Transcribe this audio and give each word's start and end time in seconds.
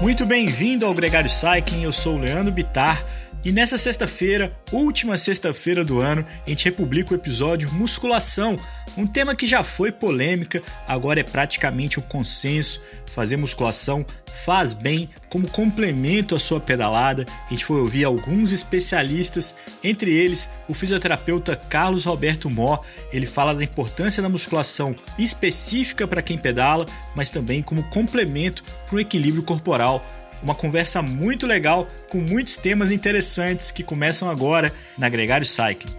Muito 0.00 0.24
bem-vindo 0.24 0.86
ao 0.86 0.94
Gregário 0.94 1.28
Cycling, 1.28 1.82
eu 1.82 1.92
sou 1.92 2.14
o 2.14 2.20
Leandro 2.20 2.52
Bitar 2.52 3.02
e 3.44 3.52
nessa 3.52 3.78
sexta-feira, 3.78 4.52
última 4.72 5.16
sexta-feira 5.16 5.84
do 5.84 6.00
ano, 6.00 6.26
a 6.44 6.50
gente 6.50 6.64
republica 6.64 7.12
o 7.12 7.16
episódio 7.16 7.72
Musculação, 7.72 8.58
um 8.96 9.06
tema 9.06 9.34
que 9.34 9.46
já 9.46 9.62
foi 9.62 9.92
polêmica, 9.92 10.60
agora 10.86 11.20
é 11.20 11.22
praticamente 11.22 12.00
um 12.00 12.02
consenso. 12.02 12.82
Fazer 13.06 13.36
musculação 13.36 14.04
faz 14.44 14.72
bem 14.72 15.08
como 15.28 15.48
complemento 15.48 16.34
à 16.34 16.38
sua 16.38 16.60
pedalada. 16.60 17.24
A 17.46 17.50
gente 17.50 17.64
foi 17.64 17.80
ouvir 17.80 18.04
alguns 18.04 18.52
especialistas, 18.52 19.54
entre 19.84 20.12
eles 20.12 20.48
o 20.68 20.74
fisioterapeuta 20.74 21.54
Carlos 21.54 22.04
Roberto 22.04 22.50
Mó. 22.50 22.78
Ele 23.12 23.26
fala 23.26 23.54
da 23.54 23.62
importância 23.62 24.22
da 24.22 24.28
musculação 24.28 24.96
específica 25.18 26.06
para 26.06 26.22
quem 26.22 26.36
pedala, 26.36 26.84
mas 27.14 27.30
também 27.30 27.62
como 27.62 27.84
complemento 27.84 28.64
para 28.86 28.96
o 28.96 29.00
equilíbrio 29.00 29.42
corporal 29.42 30.04
uma 30.42 30.54
conversa 30.54 31.02
muito 31.02 31.46
legal 31.46 31.88
com 32.08 32.18
muitos 32.18 32.56
temas 32.56 32.90
interessantes 32.90 33.70
que 33.70 33.82
começam 33.82 34.30
agora 34.30 34.72
na 34.96 35.08
Gregário 35.08 35.46
Cycling. 35.46 35.94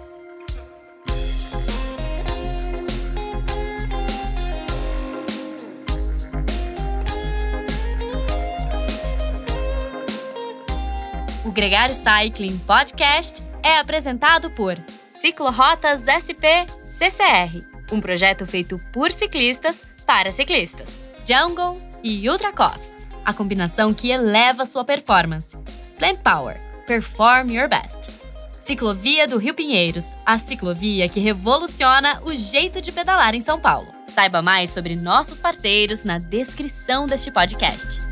O 11.45 11.51
Gregário 11.51 11.95
Cycling 11.95 12.57
Podcast 12.59 13.41
é 13.63 13.79
apresentado 13.79 14.51
por 14.51 14.77
Ciclorotas 15.11 16.05
SP 16.05 16.45
CCR, 16.83 17.65
um 17.91 17.99
projeto 17.99 18.45
feito 18.45 18.79
por 18.93 19.11
ciclistas 19.11 19.85
para 20.05 20.31
ciclistas, 20.31 20.99
Jungle 21.25 21.81
e 22.03 22.29
Ultra 22.29 22.53
Coffee 22.53 22.88
a 23.23 23.33
combinação 23.33 23.93
que 23.93 24.09
eleva 24.09 24.65
sua 24.65 24.83
performance. 24.83 25.57
Plant 25.97 26.19
Power. 26.19 26.57
Perform 26.87 27.51
your 27.51 27.67
best. 27.67 28.09
Ciclovia 28.59 29.27
do 29.27 29.37
Rio 29.37 29.53
Pinheiros, 29.53 30.05
a 30.25 30.37
ciclovia 30.37 31.07
que 31.09 31.19
revoluciona 31.19 32.21
o 32.23 32.35
jeito 32.35 32.81
de 32.81 32.91
pedalar 32.91 33.33
em 33.33 33.41
São 33.41 33.59
Paulo. 33.59 33.87
Saiba 34.07 34.41
mais 34.41 34.71
sobre 34.71 34.95
nossos 34.95 35.39
parceiros 35.39 36.03
na 36.03 36.17
descrição 36.17 37.07
deste 37.07 37.31
podcast. 37.31 38.08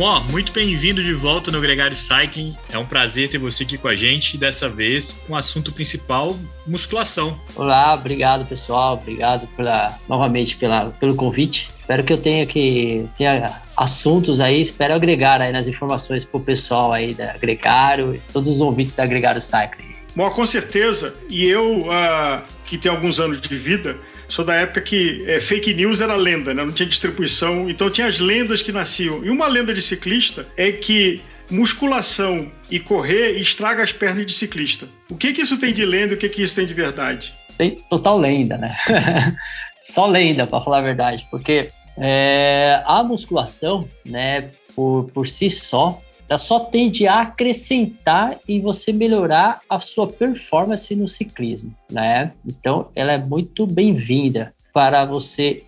Mó, 0.00 0.18
muito 0.30 0.50
bem-vindo 0.50 1.04
de 1.04 1.12
volta 1.12 1.50
no 1.50 1.60
Gregário 1.60 1.94
Cycling. 1.94 2.56
É 2.72 2.78
um 2.78 2.86
prazer 2.86 3.28
ter 3.28 3.36
você 3.36 3.64
aqui 3.64 3.76
com 3.76 3.86
a 3.86 3.94
gente, 3.94 4.38
dessa 4.38 4.66
vez 4.66 5.12
com 5.26 5.34
o 5.34 5.36
assunto 5.36 5.70
principal, 5.72 6.34
musculação. 6.66 7.38
Olá, 7.54 7.92
obrigado 7.92 8.46
pessoal, 8.46 8.94
obrigado 8.94 9.46
pela, 9.48 9.94
novamente 10.08 10.56
pela, 10.56 10.86
pelo 10.86 11.14
convite. 11.14 11.68
Espero 11.68 12.02
que 12.02 12.14
eu 12.14 12.16
tenha 12.16 12.46
que 12.46 13.06
tenha 13.18 13.60
assuntos 13.76 14.40
aí, 14.40 14.62
espero 14.62 14.94
agregar 14.94 15.42
aí 15.42 15.52
nas 15.52 15.68
informações 15.68 16.24
para 16.24 16.38
o 16.38 16.42
pessoal 16.42 16.94
aí 16.94 17.12
da 17.12 17.36
Gregário 17.36 18.14
e 18.14 18.18
todos 18.32 18.48
os 18.48 18.62
ouvintes 18.62 18.94
da 18.94 19.04
Gregário 19.04 19.42
Cycling. 19.42 19.92
Mó, 20.16 20.30
com 20.30 20.46
certeza. 20.46 21.12
E 21.28 21.44
eu, 21.44 21.82
uh, 21.82 22.42
que 22.64 22.78
tenho 22.78 22.94
alguns 22.94 23.20
anos 23.20 23.38
de 23.38 23.54
vida, 23.54 23.98
sou 24.30 24.44
da 24.44 24.54
época 24.54 24.80
que 24.80 25.24
é, 25.26 25.40
fake 25.40 25.74
news 25.74 26.00
era 26.00 26.14
lenda, 26.14 26.54
né? 26.54 26.64
não 26.64 26.72
tinha 26.72 26.88
distribuição, 26.88 27.68
então 27.68 27.90
tinha 27.90 28.06
as 28.06 28.18
lendas 28.18 28.62
que 28.62 28.72
nasciam. 28.72 29.24
E 29.24 29.30
uma 29.30 29.46
lenda 29.46 29.74
de 29.74 29.82
ciclista 29.82 30.46
é 30.56 30.72
que 30.72 31.20
musculação 31.50 32.50
e 32.70 32.78
correr 32.78 33.38
estraga 33.38 33.82
as 33.82 33.92
pernas 33.92 34.24
de 34.24 34.32
ciclista. 34.32 34.88
O 35.10 35.16
que 35.16 35.32
que 35.32 35.42
isso 35.42 35.58
tem 35.58 35.72
de 35.72 35.84
lenda 35.84 36.14
e 36.14 36.16
o 36.16 36.18
que 36.18 36.28
que 36.28 36.42
isso 36.42 36.54
tem 36.54 36.64
de 36.64 36.74
verdade? 36.74 37.34
Tem 37.58 37.78
total 37.90 38.18
lenda, 38.18 38.56
né? 38.56 38.74
Só 39.80 40.06
lenda, 40.06 40.46
para 40.46 40.60
falar 40.60 40.78
a 40.78 40.82
verdade, 40.82 41.26
porque 41.30 41.68
é, 41.96 42.82
a 42.86 43.02
musculação, 43.02 43.88
né, 44.04 44.50
por, 44.74 45.10
por 45.12 45.26
si 45.26 45.50
só, 45.50 46.00
ela 46.30 46.38
só 46.38 46.60
tende 46.60 47.08
a 47.08 47.22
acrescentar 47.22 48.38
e 48.46 48.60
você 48.60 48.92
melhorar 48.92 49.60
a 49.68 49.80
sua 49.80 50.06
performance 50.06 50.94
no 50.94 51.08
ciclismo, 51.08 51.74
né? 51.90 52.32
Então, 52.46 52.86
ela 52.94 53.12
é 53.12 53.18
muito 53.18 53.66
bem-vinda 53.66 54.54
para 54.72 55.04
você 55.04 55.64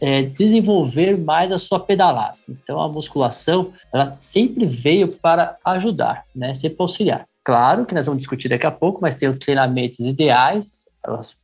é, 0.00 0.22
desenvolver 0.24 1.16
mais 1.16 1.52
a 1.52 1.58
sua 1.58 1.78
pedalada. 1.78 2.36
Então, 2.48 2.80
a 2.80 2.88
musculação, 2.88 3.72
ela 3.92 4.06
sempre 4.16 4.66
veio 4.66 5.16
para 5.18 5.56
ajudar, 5.64 6.24
né? 6.34 6.52
Sempre 6.52 6.78
auxiliar. 6.80 7.24
Claro 7.44 7.86
que 7.86 7.94
nós 7.94 8.06
vamos 8.06 8.18
discutir 8.18 8.48
daqui 8.48 8.66
a 8.66 8.72
pouco, 8.72 9.00
mas 9.00 9.14
tem 9.14 9.28
os 9.28 9.38
treinamentos 9.38 10.00
ideais, 10.00 10.84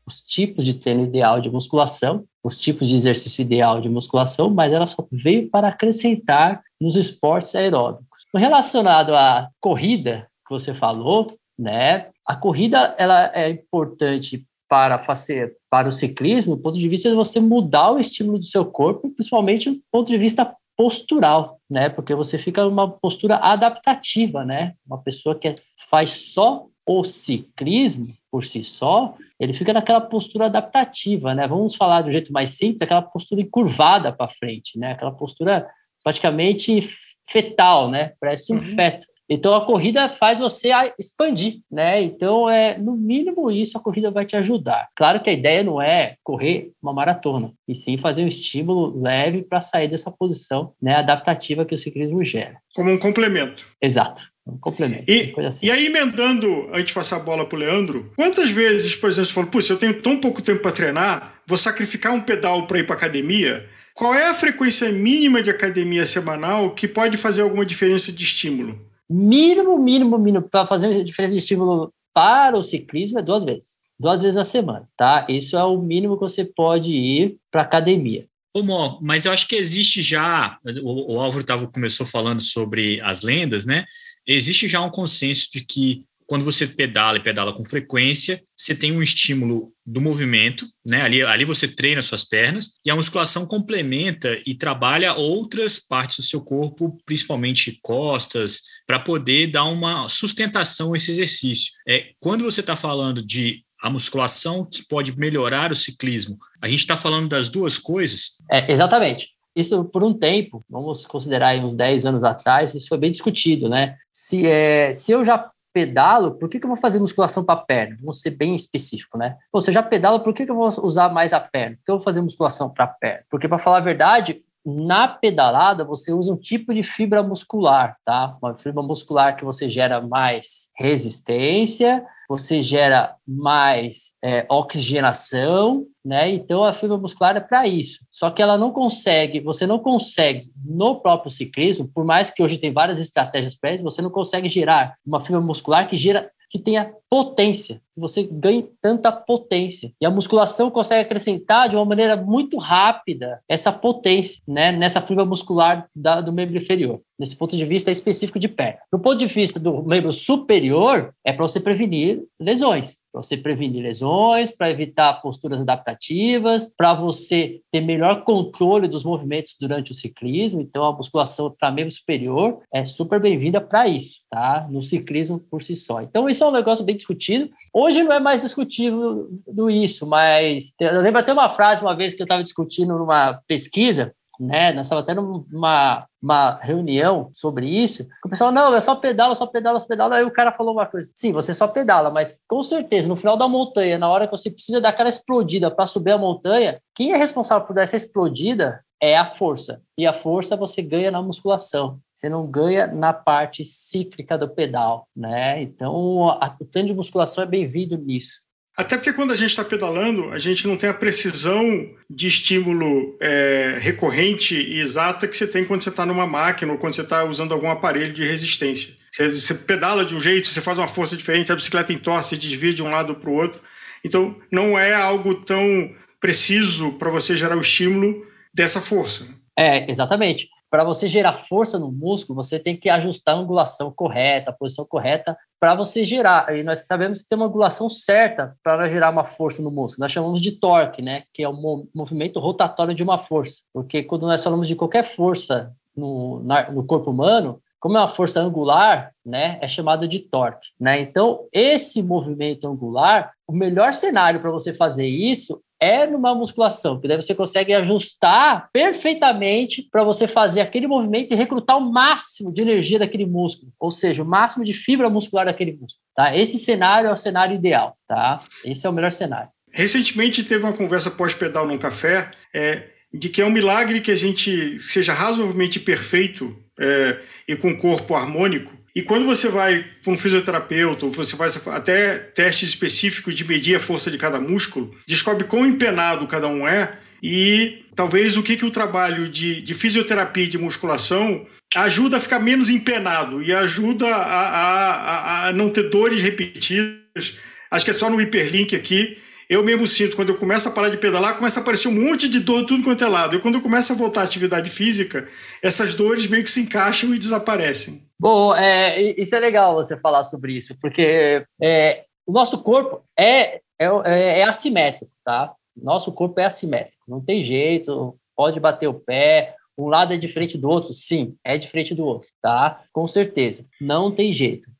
os 0.04 0.20
tipos 0.22 0.64
de 0.64 0.74
treino 0.74 1.04
ideal 1.04 1.40
de 1.40 1.48
musculação, 1.48 2.24
os 2.42 2.58
tipos 2.58 2.88
de 2.88 2.96
exercício 2.96 3.42
ideal 3.42 3.80
de 3.80 3.88
musculação, 3.88 4.50
mas 4.50 4.72
ela 4.72 4.86
só 4.86 5.06
veio 5.12 5.48
para 5.48 5.68
acrescentar 5.68 6.60
nos 6.80 6.96
esportes 6.96 7.54
aeróbicos. 7.54 8.20
Relacionado 8.34 9.14
à 9.14 9.50
corrida 9.60 10.28
que 10.46 10.52
você 10.52 10.72
falou, 10.72 11.26
né? 11.58 12.08
A 12.26 12.36
corrida 12.36 12.94
ela 12.96 13.30
é 13.34 13.50
importante 13.50 14.46
para 14.68 14.98
fazer 14.98 15.56
para 15.68 15.88
o 15.88 15.92
ciclismo, 15.92 16.56
do 16.56 16.62
ponto 16.62 16.78
de 16.78 16.88
vista 16.88 17.08
de 17.08 17.14
você 17.14 17.40
mudar 17.40 17.90
o 17.90 17.98
estímulo 17.98 18.38
do 18.38 18.44
seu 18.44 18.64
corpo, 18.64 19.10
principalmente 19.10 19.70
do 19.70 19.82
ponto 19.90 20.08
de 20.08 20.16
vista 20.16 20.54
postural, 20.76 21.60
né? 21.68 21.88
Porque 21.88 22.14
você 22.14 22.38
fica 22.38 22.64
numa 22.64 22.88
postura 22.88 23.36
adaptativa, 23.36 24.44
né? 24.44 24.74
Uma 24.86 24.98
pessoa 24.98 25.34
que 25.34 25.56
faz 25.90 26.10
só 26.32 26.66
o 26.86 27.04
ciclismo 27.04 28.14
por 28.30 28.44
si 28.44 28.64
só, 28.64 29.14
ele 29.38 29.52
fica 29.52 29.72
naquela 29.72 30.00
postura 30.00 30.46
adaptativa, 30.46 31.34
né? 31.34 31.46
Vamos 31.46 31.74
falar 31.74 32.02
do 32.02 32.12
jeito 32.12 32.32
mais 32.32 32.50
simples, 32.50 32.82
aquela 32.82 33.02
postura 33.02 33.40
encurvada 33.40 34.12
para 34.12 34.30
frente, 34.30 34.78
né? 34.78 34.92
Aquela 34.92 35.12
postura 35.12 35.68
praticamente 36.02 36.80
fetal, 37.28 37.90
né? 37.90 38.12
Parece 38.20 38.52
um 38.52 38.56
uhum. 38.56 38.62
feto. 38.62 39.06
Então 39.30 39.54
a 39.54 39.64
corrida 39.64 40.08
faz 40.08 40.40
você 40.40 40.70
expandir, 40.98 41.60
né? 41.70 42.02
Então 42.02 42.50
é 42.50 42.76
no 42.76 42.96
mínimo 42.96 43.48
isso 43.48 43.78
a 43.78 43.80
corrida 43.80 44.10
vai 44.10 44.26
te 44.26 44.34
ajudar. 44.34 44.88
Claro 44.96 45.20
que 45.20 45.30
a 45.30 45.32
ideia 45.32 45.62
não 45.62 45.80
é 45.80 46.16
correr 46.24 46.72
uma 46.82 46.92
maratona, 46.92 47.52
e 47.68 47.74
sim 47.74 47.96
fazer 47.96 48.24
um 48.24 48.28
estímulo 48.28 49.00
leve 49.00 49.42
para 49.42 49.60
sair 49.60 49.86
dessa 49.86 50.10
posição, 50.10 50.72
né, 50.82 50.96
adaptativa 50.96 51.64
que 51.64 51.74
o 51.74 51.78
ciclismo 51.78 52.24
gera. 52.24 52.56
Como 52.74 52.90
um 52.90 52.98
complemento. 52.98 53.68
Exato. 53.80 54.22
Um 54.44 54.58
complemento. 54.58 55.04
E, 55.08 55.32
assim. 55.46 55.66
e 55.66 55.70
aí, 55.70 55.86
emendando, 55.86 56.68
antes 56.72 56.86
de 56.86 56.94
passar 56.94 57.16
a 57.16 57.20
bola 57.20 57.46
para 57.46 57.56
o 57.56 57.60
Leandro, 57.60 58.10
quantas 58.16 58.50
vezes, 58.50 58.96
por 58.96 59.08
exemplo, 59.08 59.28
você 59.28 59.34
falou, 59.34 59.50
putz, 59.50 59.68
eu 59.68 59.78
tenho 59.78 60.02
tão 60.02 60.18
pouco 60.18 60.42
tempo 60.42 60.62
para 60.62 60.72
treinar, 60.72 61.34
vou 61.46 61.58
sacrificar 61.58 62.12
um 62.12 62.20
pedal 62.20 62.66
para 62.66 62.78
ir 62.80 62.86
para 62.86 62.96
academia? 62.96 63.68
Qual 63.94 64.14
é 64.14 64.28
a 64.28 64.34
frequência 64.34 64.90
mínima 64.90 65.42
de 65.42 65.50
academia 65.50 66.06
semanal 66.06 66.70
que 66.74 66.88
pode 66.88 67.16
fazer 67.16 67.42
alguma 67.42 67.66
diferença 67.66 68.12
de 68.12 68.22
estímulo? 68.22 68.80
Mínimo, 69.08 69.76
mínimo, 69.78 70.18
mínimo, 70.18 70.48
para 70.48 70.66
fazer 70.66 71.04
diferença 71.04 71.32
de 71.32 71.38
estímulo 71.38 71.92
para 72.14 72.56
o 72.56 72.62
ciclismo 72.62 73.18
é 73.18 73.22
duas 73.22 73.44
vezes. 73.44 73.80
Duas 73.98 74.20
vezes 74.20 74.36
na 74.36 74.44
semana, 74.44 74.88
tá? 74.96 75.26
Isso 75.28 75.56
é 75.56 75.64
o 75.64 75.78
mínimo 75.78 76.14
que 76.14 76.22
você 76.22 76.44
pode 76.44 76.92
ir 76.92 77.36
para 77.50 77.62
academia. 77.62 78.26
Ô, 78.54 78.62
Mó, 78.62 78.98
mas 79.00 79.26
eu 79.26 79.32
acho 79.32 79.46
que 79.46 79.54
existe 79.54 80.02
já. 80.02 80.58
O, 80.82 81.14
o 81.14 81.20
Álvaro 81.20 81.44
tava, 81.44 81.66
começou 81.66 82.06
falando 82.06 82.40
sobre 82.40 83.00
as 83.02 83.22
lendas, 83.22 83.64
né? 83.64 83.84
Existe 84.26 84.66
já 84.66 84.80
um 84.80 84.90
consenso 84.90 85.48
de 85.52 85.60
que 85.60 86.04
quando 86.30 86.44
você 86.44 86.64
pedala 86.64 87.16
e 87.16 87.20
pedala 87.20 87.52
com 87.52 87.64
frequência, 87.64 88.40
você 88.56 88.72
tem 88.72 88.92
um 88.92 89.02
estímulo 89.02 89.72
do 89.84 90.00
movimento, 90.00 90.64
né? 90.86 91.02
Ali, 91.02 91.24
ali 91.24 91.44
você 91.44 91.66
treina 91.66 92.00
suas 92.02 92.22
pernas 92.22 92.74
e 92.84 92.90
a 92.90 92.94
musculação 92.94 93.44
complementa 93.48 94.40
e 94.46 94.54
trabalha 94.54 95.14
outras 95.14 95.80
partes 95.80 96.18
do 96.18 96.22
seu 96.22 96.40
corpo, 96.40 96.96
principalmente 97.04 97.80
costas, 97.82 98.60
para 98.86 99.00
poder 99.00 99.48
dar 99.48 99.64
uma 99.64 100.08
sustentação 100.08 100.94
a 100.94 100.96
esse 100.96 101.10
exercício. 101.10 101.72
É, 101.88 102.12
quando 102.20 102.44
você 102.44 102.60
está 102.60 102.76
falando 102.76 103.26
de 103.26 103.64
a 103.82 103.90
musculação 103.90 104.64
que 104.64 104.86
pode 104.86 105.18
melhorar 105.18 105.72
o 105.72 105.76
ciclismo, 105.76 106.38
a 106.62 106.68
gente 106.68 106.78
está 106.78 106.96
falando 106.96 107.28
das 107.28 107.48
duas 107.48 107.76
coisas? 107.76 108.36
É, 108.48 108.70
exatamente. 108.70 109.30
Isso 109.56 109.84
por 109.86 110.04
um 110.04 110.14
tempo, 110.14 110.64
vamos 110.70 111.04
considerar 111.04 111.56
uns 111.56 111.74
10 111.74 112.06
anos 112.06 112.22
atrás, 112.22 112.72
isso 112.72 112.86
foi 112.86 112.98
bem 112.98 113.10
discutido, 113.10 113.68
né? 113.68 113.96
Se, 114.12 114.46
é, 114.46 114.92
se 114.92 115.10
eu 115.10 115.24
já 115.24 115.50
pedalo, 115.72 116.32
por 116.32 116.48
que, 116.48 116.58
que 116.58 116.66
eu 116.66 116.68
vou 116.68 116.76
fazer 116.76 116.98
musculação 116.98 117.44
para 117.44 117.60
a 117.60 117.62
perna? 117.62 117.96
Vamos 118.00 118.20
ser 118.20 118.30
bem 118.30 118.54
específico, 118.54 119.16
né? 119.16 119.36
Seja, 119.60 119.72
já 119.72 119.82
pedalo, 119.82 120.20
por 120.20 120.34
que, 120.34 120.44
que 120.44 120.50
eu 120.50 120.56
vou 120.56 120.68
usar 120.82 121.08
mais 121.08 121.32
a 121.32 121.40
perna? 121.40 121.76
Por 121.76 121.84
que 121.84 121.90
eu 121.90 121.96
vou 121.96 122.04
fazer 122.04 122.20
musculação 122.20 122.68
para 122.70 122.84
a 122.84 122.88
perna? 122.88 123.24
Porque, 123.30 123.48
para 123.48 123.58
falar 123.58 123.78
a 123.78 123.80
verdade, 123.80 124.42
na 124.64 125.08
pedalada 125.08 125.84
você 125.84 126.12
usa 126.12 126.32
um 126.32 126.36
tipo 126.36 126.74
de 126.74 126.82
fibra 126.82 127.22
muscular, 127.22 127.96
tá? 128.04 128.36
Uma 128.42 128.56
fibra 128.58 128.82
muscular 128.82 129.36
que 129.36 129.44
você 129.44 129.68
gera 129.68 130.00
mais 130.00 130.70
resistência, 130.76 132.04
você 132.28 132.62
gera 132.62 133.16
mais 133.26 134.14
é, 134.22 134.46
oxigenação, 134.48 135.86
né? 136.04 136.30
Então 136.30 136.62
a 136.62 136.72
fibra 136.72 136.96
muscular 136.96 137.36
é 137.36 137.40
para 137.40 137.66
isso. 137.66 137.98
Só 138.10 138.30
que 138.30 138.42
ela 138.42 138.58
não 138.58 138.70
consegue, 138.70 139.40
você 139.40 139.66
não 139.66 139.78
consegue 139.78 140.50
no 140.64 141.00
próprio 141.00 141.30
ciclismo, 141.30 141.90
por 141.92 142.04
mais 142.04 142.30
que 142.30 142.42
hoje 142.42 142.58
tem 142.58 142.72
várias 142.72 143.00
estratégias 143.00 143.56
para 143.56 143.72
isso, 143.72 143.82
você 143.82 144.02
não 144.02 144.10
consegue 144.10 144.48
gerar 144.48 144.94
uma 145.04 145.20
fibra 145.20 145.40
muscular 145.40 145.88
que 145.88 145.96
gera 145.96 146.30
que 146.50 146.58
tenha 146.58 146.92
potência, 147.10 147.82
você 147.96 148.22
ganhe 148.22 148.68
tanta 148.80 149.12
potência. 149.12 149.92
E 150.00 150.06
a 150.06 150.10
musculação 150.10 150.70
consegue 150.70 151.02
acrescentar 151.02 151.68
de 151.68 151.76
uma 151.76 151.84
maneira 151.84 152.16
muito 152.16 152.56
rápida 152.56 153.40
essa 153.48 153.72
potência 153.72 154.40
né, 154.48 154.72
nessa 154.72 155.00
fibra 155.00 155.24
muscular 155.24 155.86
da, 155.94 156.20
do 156.20 156.32
membro 156.32 156.56
inferior, 156.56 157.00
nesse 157.18 157.36
ponto 157.36 157.56
de 157.56 157.64
vista 157.66 157.90
específico 157.90 158.38
de 158.38 158.48
perna. 158.48 158.78
Do 158.92 158.98
ponto 158.98 159.18
de 159.18 159.26
vista 159.26 159.58
do 159.58 159.82
membro 159.82 160.12
superior, 160.12 161.12
é 161.24 161.32
para 161.32 161.46
você 161.46 161.60
prevenir 161.60 162.22
lesões, 162.40 163.00
para 163.12 163.22
você 163.22 163.36
prevenir 163.36 163.82
lesões, 163.82 164.50
para 164.50 164.70
evitar 164.70 165.20
posturas 165.20 165.60
adaptativas, 165.60 166.72
para 166.74 166.94
você 166.94 167.60
ter 167.72 167.80
melhor 167.80 168.24
controle 168.24 168.88
dos 168.88 169.04
movimentos 169.04 169.56
durante 169.60 169.90
o 169.90 169.94
ciclismo. 169.94 170.60
Então, 170.60 170.84
a 170.84 170.92
musculação 170.92 171.54
para 171.58 171.70
membro 171.70 171.92
superior 171.92 172.60
é 172.72 172.84
super 172.84 173.20
bem-vinda 173.20 173.60
para 173.60 173.88
isso, 173.88 174.20
tá? 174.30 174.66
No 174.70 174.80
ciclismo 174.80 175.38
por 175.38 175.62
si 175.62 175.74
só. 175.76 176.00
Então, 176.00 176.28
isso 176.28 176.42
é 176.44 176.48
um 176.48 176.52
negócio 176.52 176.84
bem 176.84 176.96
discutido. 177.00 177.50
Hoje 177.72 178.02
não 178.02 178.12
é 178.12 178.20
mais 178.20 178.42
discutível 178.42 179.28
do 179.46 179.68
isso, 179.68 180.06
mas 180.06 180.74
eu 180.80 181.00
lembro 181.00 181.20
até 181.20 181.32
uma 181.32 181.50
frase 181.50 181.82
uma 181.82 181.94
vez 181.94 182.14
que 182.14 182.22
eu 182.22 182.24
estava 182.24 182.44
discutindo 182.44 182.96
numa 182.96 183.40
pesquisa 183.46 184.14
né? 184.40 184.72
Nós 184.72 184.90
estávamos 184.90 185.44
numa 185.50 186.06
uma 186.22 186.58
reunião 186.60 187.30
sobre 187.32 187.66
isso, 187.66 188.06
o 188.24 188.28
pessoal, 188.28 188.52
não, 188.52 188.74
é 188.74 188.80
só 188.80 188.94
pedala, 188.94 189.34
só 189.34 189.46
pedala, 189.46 189.80
só 189.80 189.86
pedala. 189.86 190.16
Aí 190.16 190.24
o 190.24 190.30
cara 190.30 190.52
falou 190.52 190.74
uma 190.74 190.86
coisa: 190.86 191.10
sim, 191.14 191.32
você 191.32 191.52
só 191.52 191.68
pedala, 191.68 192.10
mas 192.10 192.42
com 192.48 192.62
certeza, 192.62 193.06
no 193.06 193.16
final 193.16 193.36
da 193.36 193.46
montanha, 193.46 193.98
na 193.98 194.08
hora 194.08 194.26
que 194.26 194.30
você 194.30 194.50
precisa 194.50 194.80
dar 194.80 194.90
aquela 194.90 195.08
explodida 195.08 195.70
para 195.70 195.86
subir 195.86 196.12
a 196.12 196.18
montanha, 196.18 196.80
quem 196.94 197.12
é 197.12 197.16
responsável 197.16 197.66
por 197.66 197.74
dar 197.74 197.82
essa 197.82 197.96
explodida 197.96 198.82
é 199.00 199.16
a 199.16 199.26
força. 199.26 199.80
E 199.96 200.06
a 200.06 200.12
força 200.12 200.56
você 200.56 200.82
ganha 200.82 201.10
na 201.10 201.22
musculação. 201.22 201.98
Você 202.20 202.28
não 202.28 202.46
ganha 202.46 202.86
na 202.86 203.14
parte 203.14 203.64
cíclica 203.64 204.36
do 204.36 204.46
pedal, 204.46 205.08
né? 205.16 205.62
Então, 205.62 206.28
a, 206.28 206.54
o 206.60 206.66
treino 206.66 206.90
de 206.90 206.94
musculação 206.94 207.42
é 207.42 207.46
bem-vindo 207.46 207.96
nisso. 207.96 208.40
Até 208.76 208.98
porque 208.98 209.14
quando 209.14 209.32
a 209.32 209.34
gente 209.34 209.48
está 209.48 209.64
pedalando, 209.64 210.28
a 210.28 210.38
gente 210.38 210.68
não 210.68 210.76
tem 210.76 210.90
a 210.90 210.94
precisão 210.94 211.64
de 212.10 212.28
estímulo 212.28 213.16
é, 213.22 213.78
recorrente 213.80 214.54
e 214.54 214.80
exata 214.80 215.26
que 215.26 215.34
você 215.34 215.46
tem 215.46 215.64
quando 215.64 215.82
você 215.82 215.88
está 215.88 216.04
numa 216.04 216.26
máquina 216.26 216.72
ou 216.72 216.78
quando 216.78 216.94
você 216.94 217.00
está 217.00 217.24
usando 217.24 217.54
algum 217.54 217.70
aparelho 217.70 218.12
de 218.12 218.22
resistência. 218.22 218.92
Você, 219.10 219.32
você, 219.32 219.54
pedala 219.54 220.04
de 220.04 220.14
um 220.14 220.20
jeito, 220.20 220.46
você 220.46 220.60
faz 220.60 220.76
uma 220.76 220.88
força 220.88 221.16
diferente, 221.16 221.50
a 221.50 221.56
bicicleta 221.56 221.90
entorce, 221.90 222.30
se 222.30 222.36
desvia 222.36 222.74
de 222.74 222.82
um 222.82 222.90
lado 222.90 223.14
para 223.14 223.30
o 223.30 223.34
outro. 223.34 223.62
Então, 224.04 224.36
não 224.52 224.78
é 224.78 224.92
algo 224.92 225.36
tão 225.36 225.90
preciso 226.20 226.92
para 226.98 227.08
você 227.08 227.34
gerar 227.34 227.56
o 227.56 227.62
estímulo 227.62 228.26
dessa 228.52 228.78
força. 228.78 229.26
É, 229.58 229.90
exatamente 229.90 230.50
para 230.70 230.84
você 230.84 231.08
gerar 231.08 231.32
força 231.32 231.78
no 231.78 231.90
músculo, 231.90 232.40
você 232.40 232.58
tem 232.58 232.76
que 232.76 232.88
ajustar 232.88 233.34
a 233.34 233.38
angulação 233.38 233.90
correta, 233.90 234.50
a 234.50 234.54
posição 234.54 234.84
correta 234.84 235.36
para 235.58 235.74
você 235.74 236.04
gerar. 236.04 236.56
E 236.56 236.62
nós 236.62 236.86
sabemos 236.86 237.20
que 237.20 237.28
tem 237.28 237.36
uma 237.36 237.46
angulação 237.46 237.90
certa 237.90 238.56
para 238.62 238.88
gerar 238.88 239.10
uma 239.10 239.24
força 239.24 239.60
no 239.60 239.70
músculo. 239.70 240.04
Nós 240.04 240.12
chamamos 240.12 240.40
de 240.40 240.52
torque, 240.52 241.02
né? 241.02 241.24
Que 241.34 241.42
é 241.42 241.48
o 241.48 241.88
movimento 241.92 242.38
rotatório 242.38 242.94
de 242.94 243.02
uma 243.02 243.18
força. 243.18 243.62
Porque 243.74 244.04
quando 244.04 244.26
nós 244.26 244.42
falamos 244.42 244.68
de 244.68 244.76
qualquer 244.76 245.02
força 245.02 245.72
no, 245.94 246.40
na, 246.44 246.70
no 246.70 246.84
corpo 246.84 247.10
humano, 247.10 247.60
como 247.80 247.96
é 247.96 248.00
uma 248.00 248.08
força 248.08 248.40
angular, 248.40 249.12
né, 249.24 249.58
é 249.62 249.66
chamado 249.66 250.06
de 250.06 250.20
torque, 250.20 250.68
né? 250.78 251.00
Então, 251.00 251.48
esse 251.50 252.02
movimento 252.02 252.68
angular, 252.68 253.32
o 253.48 253.52
melhor 253.54 253.94
cenário 253.94 254.38
para 254.38 254.50
você 254.50 254.74
fazer 254.74 255.06
isso 255.06 255.60
é 255.80 256.06
numa 256.06 256.34
musculação, 256.34 257.00
que 257.00 257.08
daí 257.08 257.16
você 257.16 257.34
consegue 257.34 257.72
ajustar 257.72 258.68
perfeitamente 258.72 259.88
para 259.90 260.04
você 260.04 260.28
fazer 260.28 260.60
aquele 260.60 260.86
movimento 260.86 261.32
e 261.32 261.36
recrutar 261.36 261.78
o 261.78 261.92
máximo 261.92 262.52
de 262.52 262.60
energia 262.60 262.98
daquele 262.98 263.24
músculo, 263.24 263.72
ou 263.80 263.90
seja, 263.90 264.22
o 264.22 264.26
máximo 264.26 264.64
de 264.64 264.74
fibra 264.74 265.08
muscular 265.08 265.46
daquele 265.46 265.72
músculo, 265.72 266.02
tá? 266.14 266.36
Esse 266.36 266.58
cenário 266.58 267.08
é 267.08 267.12
o 267.12 267.16
cenário 267.16 267.54
ideal, 267.54 267.96
tá? 268.06 268.40
Esse 268.64 268.86
é 268.86 268.90
o 268.90 268.92
melhor 268.92 269.10
cenário. 269.10 269.48
Recentemente 269.72 270.44
teve 270.44 270.64
uma 270.64 270.72
conversa 270.72 271.10
pós-pedal 271.10 271.66
num 271.66 271.78
café 271.78 272.30
é, 272.54 272.88
de 273.12 273.28
que 273.28 273.40
é 273.40 273.46
um 273.46 273.50
milagre 273.50 274.00
que 274.00 274.10
a 274.10 274.16
gente 274.16 274.78
seja 274.80 275.12
razoavelmente 275.12 275.80
perfeito 275.80 276.56
é, 276.78 277.20
e 277.48 277.56
com 277.56 277.76
corpo 277.76 278.14
harmônico 278.14 278.79
e 279.00 279.02
quando 279.02 279.24
você 279.24 279.48
vai 279.48 279.82
para 280.04 280.12
um 280.12 280.16
fisioterapeuta, 280.16 281.06
ou 281.06 281.10
você 281.10 281.34
faz 281.34 281.66
até 281.68 282.18
testes 282.18 282.68
específicos 282.68 283.34
de 283.34 283.48
medir 283.48 283.74
a 283.74 283.80
força 283.80 284.10
de 284.10 284.18
cada 284.18 284.38
músculo, 284.38 284.94
descobre 285.06 285.44
quão 285.44 285.64
empenado 285.64 286.26
cada 286.26 286.46
um 286.48 286.68
é 286.68 286.98
e 287.22 287.82
talvez 287.96 288.36
o 288.36 288.42
que, 288.42 288.58
que 288.58 288.66
o 288.66 288.70
trabalho 288.70 289.26
de, 289.26 289.62
de 289.62 289.72
fisioterapia 289.72 290.44
e 290.44 290.48
de 290.48 290.58
musculação 290.58 291.46
ajuda 291.74 292.18
a 292.18 292.20
ficar 292.20 292.40
menos 292.40 292.68
empenado 292.68 293.42
e 293.42 293.54
ajuda 293.54 294.06
a, 294.06 294.20
a, 294.20 294.94
a, 294.94 295.48
a 295.48 295.52
não 295.54 295.70
ter 295.70 295.88
dores 295.88 296.20
repetidas. 296.20 297.38
Acho 297.70 297.84
que 297.86 297.92
é 297.92 297.94
só 297.94 298.10
no 298.10 298.20
hiperlink 298.20 298.76
aqui 298.76 299.16
eu 299.50 299.64
mesmo 299.64 299.84
sinto, 299.84 300.14
quando 300.14 300.28
eu 300.28 300.38
começo 300.38 300.68
a 300.68 300.70
parar 300.70 300.90
de 300.90 300.96
pedalar, 300.96 301.36
começa 301.36 301.58
a 301.58 301.62
aparecer 301.62 301.88
um 301.88 302.08
monte 302.08 302.28
de 302.28 302.38
dor 302.38 302.64
tudo 302.64 302.84
quanto 302.84 303.02
é 303.02 303.08
lado. 303.08 303.34
E 303.34 303.40
quando 303.40 303.56
eu 303.56 303.60
começo 303.60 303.92
a 303.92 303.96
voltar 303.96 304.20
à 304.20 304.24
atividade 304.24 304.70
física, 304.70 305.26
essas 305.60 305.92
dores 305.92 306.28
meio 306.28 306.44
que 306.44 306.50
se 306.50 306.60
encaixam 306.60 307.12
e 307.12 307.18
desaparecem. 307.18 308.06
Bom, 308.16 308.54
é, 308.54 309.00
isso 309.20 309.34
é 309.34 309.40
legal 309.40 309.74
você 309.74 309.96
falar 309.96 310.22
sobre 310.22 310.52
isso, 310.56 310.76
porque 310.80 311.44
é, 311.60 312.04
o 312.24 312.30
nosso 312.30 312.62
corpo 312.62 313.02
é, 313.18 313.56
é, 313.76 313.86
é, 314.04 314.38
é 314.38 314.44
assimétrico, 314.44 315.10
tá? 315.24 315.52
Nosso 315.76 316.12
corpo 316.12 316.38
é 316.38 316.44
assimétrico, 316.44 317.02
não 317.08 317.20
tem 317.20 317.42
jeito, 317.42 318.16
pode 318.36 318.60
bater 318.60 318.86
o 318.86 318.94
pé, 318.94 319.56
um 319.76 319.88
lado 319.88 320.14
é 320.14 320.16
diferente 320.16 320.56
do 320.56 320.68
outro? 320.68 320.94
Sim, 320.94 321.34
é 321.42 321.58
diferente 321.58 321.92
do 321.92 322.04
outro, 322.04 322.28
tá? 322.40 322.84
Com 322.92 323.06
certeza, 323.08 323.66
não 323.80 324.12
tem 324.12 324.32
jeito. 324.32 324.70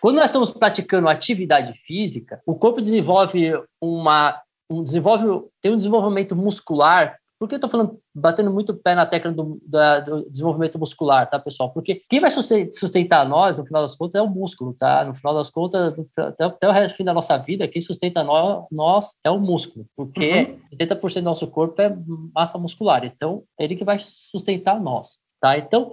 Quando 0.00 0.16
nós 0.16 0.26
estamos 0.26 0.50
praticando 0.50 1.08
atividade 1.08 1.72
física, 1.78 2.40
o 2.46 2.54
corpo 2.54 2.80
desenvolve 2.80 3.52
uma 3.80 4.40
um 4.72 4.82
desenvolve 4.82 5.46
tem 5.60 5.72
um 5.72 5.76
desenvolvimento 5.76 6.34
muscular. 6.34 7.16
Por 7.38 7.48
que 7.48 7.54
eu 7.54 7.56
estou 7.56 7.70
falando, 7.70 7.98
batendo 8.14 8.52
muito 8.52 8.72
pé 8.72 8.94
na 8.94 9.04
tecla 9.04 9.32
do, 9.32 9.60
da, 9.66 9.98
do, 9.98 10.30
desenvolvimento 10.30 10.78
muscular, 10.78 11.28
tá, 11.28 11.40
pessoal? 11.40 11.70
Porque 11.70 12.00
quem 12.08 12.20
vai 12.20 12.30
sustentar 12.30 13.28
nós, 13.28 13.58
no 13.58 13.66
final 13.66 13.82
das 13.82 13.96
contas, 13.96 14.14
é 14.14 14.22
o 14.22 14.30
músculo, 14.30 14.72
tá? 14.74 15.04
No 15.04 15.12
final 15.12 15.34
das 15.34 15.50
contas, 15.50 15.92
até, 16.16 16.44
até 16.44 16.68
o 16.68 16.70
resto 16.70 17.02
da 17.02 17.12
nossa 17.12 17.36
vida, 17.36 17.66
quem 17.66 17.82
sustenta 17.82 18.22
nós, 18.22 18.64
nós 18.70 19.16
é 19.24 19.30
o 19.30 19.40
músculo, 19.40 19.84
porque 19.96 20.56
uhum. 20.72 20.78
70% 20.78 21.14
do 21.14 21.22
nosso 21.22 21.48
corpo 21.48 21.82
é 21.82 21.92
massa 22.32 22.58
muscular. 22.58 23.04
Então, 23.04 23.42
é 23.58 23.64
ele 23.64 23.74
que 23.74 23.84
vai 23.84 23.98
sustentar 24.00 24.80
nós, 24.80 25.18
tá? 25.40 25.58
Então, 25.58 25.92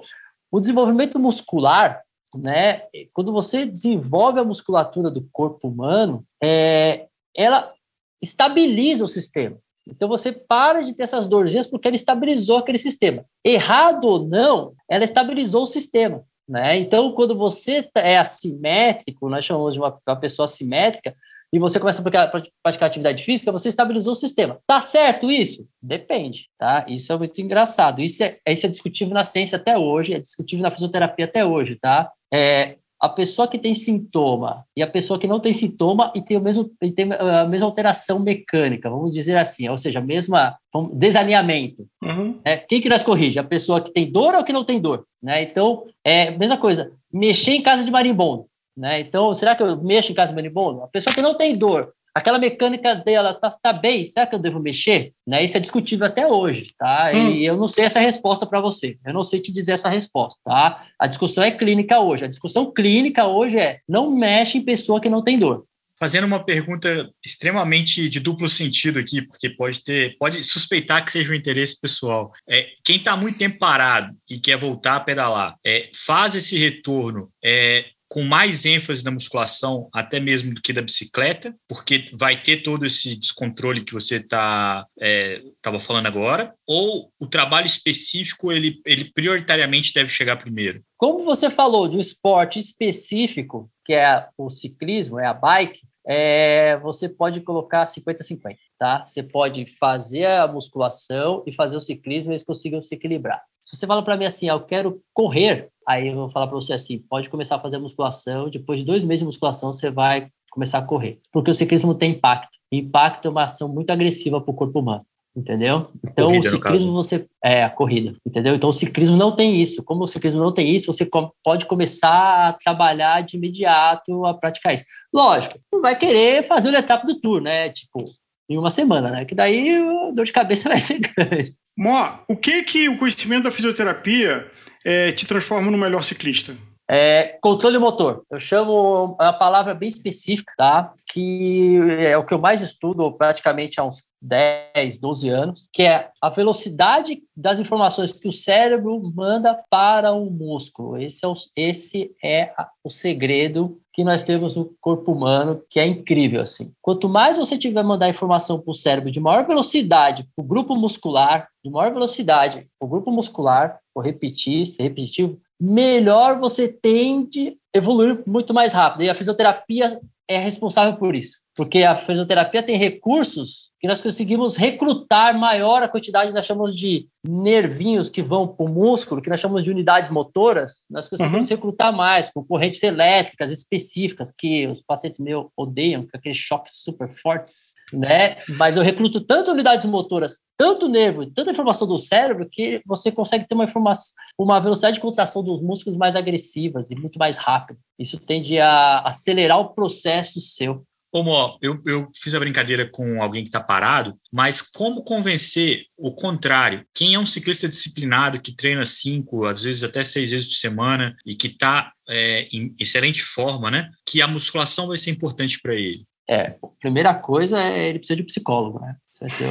o 0.51 0.59
desenvolvimento 0.59 1.17
muscular 1.17 1.99
né? 2.35 2.83
Quando 3.13 3.31
você 3.31 3.65
desenvolve 3.65 4.39
a 4.39 4.43
musculatura 4.43 5.09
do 5.09 5.27
corpo 5.31 5.67
humano, 5.67 6.25
é, 6.41 7.07
ela 7.35 7.73
estabiliza 8.21 9.03
o 9.03 9.07
sistema. 9.07 9.57
Então 9.87 10.07
você 10.07 10.31
para 10.31 10.81
de 10.81 10.93
ter 10.93 11.03
essas 11.03 11.25
dorzinhas 11.25 11.65
porque 11.65 11.87
ela 11.87 11.95
estabilizou 11.95 12.57
aquele 12.57 12.77
sistema. 12.77 13.25
Errado 13.43 14.03
ou 14.03 14.27
não, 14.27 14.73
ela 14.89 15.03
estabilizou 15.03 15.63
o 15.63 15.67
sistema. 15.67 16.23
Né? 16.47 16.79
Então, 16.79 17.11
quando 17.11 17.35
você 17.35 17.87
é 17.95 18.17
assimétrico, 18.17 19.29
nós 19.29 19.45
chamamos 19.45 19.73
de 19.73 19.79
uma, 19.79 19.95
uma 20.07 20.15
pessoa 20.15 20.45
assimétrica, 20.45 21.15
e 21.51 21.59
você 21.59 21.79
começa 21.79 22.01
a 22.01 22.41
praticar 22.61 22.87
atividade 22.87 23.23
física, 23.23 23.51
você 23.51 23.69
estabilizou 23.69 24.13
o 24.13 24.15
sistema. 24.15 24.59
Tá 24.67 24.81
certo 24.81 25.31
isso? 25.31 25.67
Depende, 25.81 26.47
tá? 26.57 26.85
Isso 26.87 27.11
é 27.11 27.17
muito 27.17 27.41
engraçado. 27.41 28.01
Isso 28.01 28.23
é, 28.23 28.37
isso 28.47 28.65
é 28.65 28.69
discutível 28.69 29.13
na 29.13 29.23
ciência 29.23 29.55
até 29.55 29.77
hoje, 29.77 30.13
é 30.13 30.19
discutível 30.19 30.63
na 30.63 30.71
fisioterapia 30.71 31.25
até 31.25 31.43
hoje, 31.43 31.75
tá? 31.75 32.11
É, 32.31 32.75
a 32.99 33.07
pessoa 33.07 33.47
que 33.47 33.57
tem 33.57 33.73
sintoma 33.73 34.65
e 34.75 34.83
a 34.83 34.87
pessoa 34.87 35.17
que 35.17 35.25
não 35.25 35.39
tem 35.39 35.53
sintoma 35.53 36.11
e 36.13 36.21
tem, 36.21 36.35
o 36.35 36.41
mesmo, 36.41 36.69
e 36.83 36.91
tem 36.91 37.11
a 37.13 37.45
mesma 37.45 37.67
alteração 37.67 38.19
mecânica, 38.19 38.89
vamos 38.89 39.13
dizer 39.13 39.37
assim, 39.37 39.69
ou 39.69 39.77
seja, 39.77 40.01
mesma 40.01 40.57
desalinhamento. 40.93 41.87
Uhum. 42.03 42.39
É, 42.43 42.57
quem 42.57 42.81
que 42.81 42.89
nós 42.89 43.01
corrige? 43.01 43.39
A 43.39 43.43
pessoa 43.43 43.79
que 43.79 43.91
tem 43.91 44.11
dor 44.11 44.35
ou 44.35 44.43
que 44.43 44.51
não 44.51 44.65
tem 44.65 44.81
dor? 44.81 45.05
Né? 45.23 45.43
Então, 45.43 45.85
é 46.03 46.31
mesma 46.31 46.57
coisa, 46.57 46.91
mexer 47.11 47.51
em 47.51 47.61
casa 47.61 47.85
de 47.85 47.91
marimbondo. 47.91 48.45
Né? 48.79 49.01
Então, 49.01 49.33
será 49.33 49.53
que 49.55 49.61
eu 49.61 49.75
mexo 49.83 50.09
em 50.09 50.15
casa 50.15 50.31
de 50.31 50.35
marimbondo? 50.35 50.81
A 50.81 50.87
pessoa 50.87 51.13
que 51.13 51.21
não 51.21 51.35
tem 51.35 51.57
dor, 51.57 51.91
aquela 52.15 52.39
mecânica 52.39 52.95
dela 52.95 53.31
está 53.31 53.49
tá 53.49 53.73
bem, 53.73 54.05
será 54.05 54.25
que 54.25 54.33
eu 54.33 54.39
devo 54.39 54.57
mexer? 54.57 55.11
Né? 55.27 55.43
Isso 55.43 55.57
é 55.57 55.59
discutível 55.59 56.05
até 56.05 56.25
hoje, 56.25 56.73
tá? 56.77 57.11
Hum. 57.13 57.31
E 57.31 57.45
eu 57.45 57.57
não 57.57 57.67
sei 57.67 57.83
essa 57.83 57.99
resposta 57.99 58.45
para 58.45 58.61
você. 58.61 58.97
Eu 59.05 59.13
não 59.13 59.21
sei 59.21 59.41
te 59.41 59.51
dizer 59.51 59.73
essa 59.73 59.89
resposta, 59.89 60.39
tá? 60.45 60.85
A 60.97 61.07
discussão 61.07 61.43
é 61.43 61.51
clínica 61.51 61.99
hoje. 61.99 62.23
A 62.23 62.29
discussão 62.29 62.71
clínica 62.71 63.27
hoje 63.27 63.57
é 63.57 63.79
não 63.85 64.15
mexe 64.15 64.57
em 64.57 64.63
pessoa 64.63 65.01
que 65.01 65.09
não 65.09 65.21
tem 65.21 65.37
dor. 65.37 65.65
fazendo 65.99 66.23
uma 66.23 66.41
pergunta 66.41 67.11
extremamente 67.25 68.07
de 68.07 68.21
duplo 68.21 68.47
sentido 68.47 68.97
aqui, 68.97 69.21
porque 69.21 69.49
pode 69.49 69.83
ter, 69.83 70.15
pode 70.17 70.41
suspeitar 70.45 71.03
que 71.03 71.11
seja 71.11 71.33
um 71.33 71.35
interesse 71.35 71.77
pessoal. 71.81 72.31
É, 72.49 72.69
quem 72.85 72.95
está 72.95 73.17
muito 73.17 73.37
tempo 73.37 73.59
parado 73.59 74.15
e 74.29 74.39
quer 74.39 74.57
voltar 74.57 74.95
a 74.95 75.01
pedalar, 75.01 75.57
é, 75.65 75.89
faz 75.93 76.33
esse 76.33 76.57
retorno 76.57 77.29
é, 77.43 77.83
com 78.09 78.23
mais 78.23 78.65
ênfase 78.65 79.03
na 79.05 79.11
musculação, 79.11 79.87
até 79.93 80.19
mesmo 80.19 80.53
do 80.55 80.61
que 80.61 80.73
da 80.73 80.81
bicicleta, 80.81 81.55
porque 81.67 82.09
vai 82.13 82.41
ter 82.41 82.63
todo 82.63 82.85
esse 82.85 83.15
descontrole 83.15 83.85
que 83.85 83.93
você 83.93 84.15
estava 84.15 84.87
é, 84.99 85.41
falando 85.79 86.07
agora, 86.07 86.53
ou 86.65 87.11
o 87.19 87.27
trabalho 87.27 87.67
específico, 87.67 88.51
ele, 88.51 88.81
ele 88.83 89.11
prioritariamente 89.13 89.93
deve 89.93 90.09
chegar 90.09 90.37
primeiro? 90.37 90.81
Como 90.97 91.23
você 91.23 91.51
falou 91.51 91.87
de 91.87 91.97
um 91.97 92.01
esporte 92.01 92.57
específico, 92.57 93.69
que 93.85 93.93
é 93.93 94.27
o 94.35 94.49
ciclismo, 94.49 95.19
é 95.19 95.27
a 95.27 95.33
bike, 95.33 95.81
é, 96.07 96.75
você 96.77 97.07
pode 97.07 97.41
colocar 97.41 97.83
50-50, 97.83 98.57
tá? 98.79 99.05
Você 99.05 99.21
pode 99.21 99.67
fazer 99.77 100.25
a 100.25 100.47
musculação 100.47 101.43
e 101.45 101.53
fazer 101.53 101.77
o 101.77 101.81
ciclismo, 101.81 102.31
eles 102.31 102.43
consigam 102.43 102.81
se 102.81 102.95
equilibrar. 102.95 103.43
Se 103.63 103.77
você 103.77 103.85
fala 103.85 104.03
para 104.03 104.17
mim 104.17 104.25
assim, 104.25 104.49
ah, 104.49 104.53
eu 104.53 104.65
quero 104.65 105.03
correr, 105.13 105.69
aí 105.89 106.07
eu 106.09 106.15
vou 106.15 106.29
falar 106.29 106.47
para 106.47 106.55
você 106.55 106.73
assim, 106.73 106.99
pode 107.09 107.29
começar 107.29 107.55
a 107.55 107.59
fazer 107.59 107.77
a 107.77 107.79
musculação, 107.79 108.49
depois 108.49 108.79
de 108.79 108.85
dois 108.85 109.03
meses 109.03 109.21
de 109.21 109.25
musculação 109.25 109.73
você 109.73 109.89
vai 109.89 110.29
começar 110.51 110.77
a 110.77 110.83
correr, 110.83 111.19
porque 111.31 111.51
o 111.51 111.53
ciclismo 111.53 111.95
tem 111.95 112.11
impacto. 112.11 112.57
impacto 112.71 113.27
é 113.27 113.31
uma 113.31 113.43
ação 113.43 113.67
muito 113.67 113.89
agressiva 113.89 114.39
para 114.39 114.51
o 114.51 114.55
corpo 114.55 114.79
humano 114.79 115.05
entendeu? 115.35 115.89
Então 116.03 116.27
corrida, 116.27 116.47
o 116.47 116.51
ciclismo 116.51 116.91
você 116.91 117.25
é 117.43 117.63
a 117.63 117.69
corrida, 117.69 118.15
entendeu? 118.25 118.55
Então 118.55 118.69
o 118.69 118.73
ciclismo 118.73 119.15
não 119.15 119.35
tem 119.35 119.59
isso. 119.59 119.83
Como 119.83 120.03
o 120.03 120.07
ciclismo 120.07 120.41
não 120.41 120.51
tem 120.51 120.75
isso, 120.75 120.87
você 120.87 121.09
pode 121.43 121.65
começar 121.65 122.49
a 122.49 122.53
trabalhar 122.53 123.21
de 123.21 123.37
imediato 123.37 124.25
a 124.25 124.33
praticar 124.33 124.73
isso. 124.73 124.85
Lógico, 125.13 125.59
não 125.71 125.81
vai 125.81 125.97
querer 125.97 126.43
fazer 126.43 126.69
o 126.69 126.75
etapa 126.75 127.05
do 127.05 127.19
tour, 127.19 127.41
né? 127.41 127.69
Tipo, 127.69 128.05
em 128.49 128.57
uma 128.57 128.69
semana, 128.69 129.09
né? 129.09 129.25
Que 129.25 129.35
daí 129.35 129.77
a 129.77 130.11
dor 130.11 130.25
de 130.25 130.33
cabeça 130.33 130.67
vai 130.69 130.79
ser 130.79 130.99
grande. 130.99 131.53
Mó, 131.77 132.19
o 132.27 132.35
que 132.35 132.63
que 132.63 132.89
o 132.89 132.97
conhecimento 132.97 133.43
da 133.43 133.51
fisioterapia 133.51 134.49
é, 134.89 135.11
te 135.11 135.27
transforma 135.27 135.69
no 135.69 135.77
melhor 135.77 136.03
ciclista? 136.03 136.57
É, 136.91 137.37
controle 137.39 137.77
motor. 137.77 138.23
Eu 138.31 138.39
chamo 138.39 139.15
uma 139.19 139.31
palavra 139.31 139.75
bem 139.75 139.87
específica, 139.87 140.51
tá? 140.57 140.91
Que 141.13 141.77
é 141.99 142.17
o 142.17 142.25
que 142.25 142.33
eu 142.33 142.39
mais 142.39 142.61
estudo 142.61 143.11
praticamente 143.11 143.79
há 143.79 143.83
uns 143.83 144.05
10, 144.19 144.97
12 144.97 145.29
anos, 145.29 145.69
que 145.71 145.83
é 145.83 146.09
a 146.19 146.29
velocidade 146.29 147.21
das 147.37 147.59
informações 147.59 148.11
que 148.11 148.27
o 148.27 148.31
cérebro 148.31 148.99
manda 149.15 149.55
para 149.69 150.11
o 150.13 150.31
músculo. 150.31 150.97
Esse 150.97 151.23
é 151.23 151.27
o, 151.27 151.35
esse 151.55 152.11
é 152.23 152.51
o 152.83 152.89
segredo 152.89 153.79
que 153.99 154.03
nós 154.05 154.23
temos 154.23 154.55
no 154.55 154.73
corpo 154.79 155.11
humano, 155.11 155.61
que 155.69 155.77
é 155.77 155.85
incrível 155.85 156.39
assim. 156.39 156.71
Quanto 156.81 157.09
mais 157.09 157.35
você 157.35 157.57
tiver 157.57 157.83
mandar 157.83 158.07
informação 158.07 158.57
para 158.57 158.71
o 158.71 158.73
cérebro 158.73 159.11
de 159.11 159.19
maior 159.19 159.45
velocidade 159.45 160.25
para 160.33 160.41
o 160.41 160.47
grupo 160.47 160.73
muscular, 160.73 161.49
de 161.61 161.69
maior 161.69 161.91
velocidade 161.91 162.65
para 162.79 162.85
o 162.85 162.89
grupo 162.89 163.11
muscular, 163.11 163.77
vou 163.93 164.01
repetir, 164.01 164.65
ser 164.65 164.83
repetitivo, 164.83 165.37
melhor 165.59 166.39
você 166.39 166.69
tende 166.69 167.57
a 167.75 167.77
evoluir 167.77 168.23
muito 168.25 168.53
mais 168.53 168.71
rápido. 168.71 169.03
E 169.03 169.09
a 169.09 169.15
fisioterapia 169.15 169.99
é 170.29 170.37
responsável 170.37 170.95
por 170.95 171.13
isso, 171.13 171.39
porque 171.59 171.83
a 171.83 171.93
fisioterapia 171.93 172.63
tem 172.63 172.77
recursos 172.77 173.69
que 173.81 173.87
nós 173.87 173.99
conseguimos 173.99 174.55
recrutar 174.55 175.37
maior 175.37 175.83
a 175.83 175.89
quantidade, 175.89 176.31
nós 176.31 176.45
chamamos 176.45 176.73
de 176.73 177.09
nervinhos 177.21 178.09
que 178.09 178.21
vão 178.21 178.47
para 178.47 178.65
o 178.65 178.69
músculo, 178.69 179.21
que 179.21 179.29
nós 179.29 179.41
chamamos 179.41 179.65
de 179.65 179.69
unidades 179.69 180.09
motoras, 180.09 180.85
nós 180.89 181.09
conseguimos 181.09 181.49
uhum. 181.49 181.55
recrutar 181.57 181.93
mais 181.93 182.31
com 182.31 182.41
correntes 182.45 182.81
elétricas 182.81 183.51
específicas, 183.51 184.31
que 184.31 184.67
os 184.67 184.81
pacientes 184.81 185.19
meus 185.19 185.47
odeiam, 185.57 186.03
com 186.03 186.15
aqueles 186.15 186.37
choques 186.37 186.75
super 186.75 187.09
fortes, 187.09 187.73
né? 187.91 188.37
Mas 188.57 188.77
eu 188.77 188.83
recruto 188.83 189.19
tanto 189.19 189.51
unidades 189.51 189.85
motoras, 189.85 190.39
tanto 190.57 190.87
nervo, 190.87 191.25
tanta 191.25 191.51
informação 191.51 191.85
do 191.85 191.97
cérebro, 191.97 192.47
que 192.49 192.81
você 192.85 193.11
consegue 193.11 193.45
ter 193.45 193.53
uma 193.53 193.65
informação, 193.65 194.13
uma 194.37 194.61
velocidade 194.61 194.95
de 194.95 195.01
contração 195.01 195.43
dos 195.43 195.61
músculos 195.61 195.97
mais 195.97 196.15
agressivas 196.15 196.89
e 196.89 196.95
muito 196.95 197.19
mais 197.19 197.35
rápida. 197.35 197.77
Isso 197.97 198.17
tende 198.17 198.59
a 198.59 198.99
acelerar 198.99 199.59
o 199.59 199.73
processo 199.73 200.39
seu. 200.39 200.85
Como 201.11 201.57
eu, 201.61 201.81
eu 201.85 202.09
fiz 202.15 202.35
a 202.35 202.39
brincadeira 202.39 202.87
com 202.89 203.21
alguém 203.21 203.43
que 203.43 203.49
está 203.49 203.59
parado, 203.59 204.17
mas 204.31 204.61
como 204.61 205.03
convencer 205.03 205.83
o 205.97 206.13
contrário? 206.13 206.85
Quem 206.93 207.15
é 207.15 207.19
um 207.19 207.25
ciclista 207.25 207.67
disciplinado 207.67 208.41
que 208.41 208.55
treina 208.55 208.85
cinco, 208.85 209.45
às 209.45 209.61
vezes 209.61 209.83
até 209.83 210.03
seis 210.03 210.31
vezes 210.31 210.47
por 210.47 210.55
semana 210.55 211.15
e 211.25 211.35
que 211.35 211.47
está 211.47 211.91
é, 212.07 212.47
em 212.51 212.75
excelente 212.79 213.23
forma, 213.23 213.71
né? 213.71 213.89
Que 214.05 214.21
a 214.21 214.27
musculação 214.27 214.87
vai 214.87 214.97
ser 214.97 215.11
importante 215.11 215.59
para 215.61 215.73
ele. 215.73 216.05
É, 216.29 216.55
primeira 216.79 217.13
coisa 217.15 217.59
é 217.59 217.87
ele 217.87 217.97
precisa 217.97 218.17
de 218.17 218.21
um 218.21 218.27
psicólogo, 218.27 218.79
né? 218.79 218.95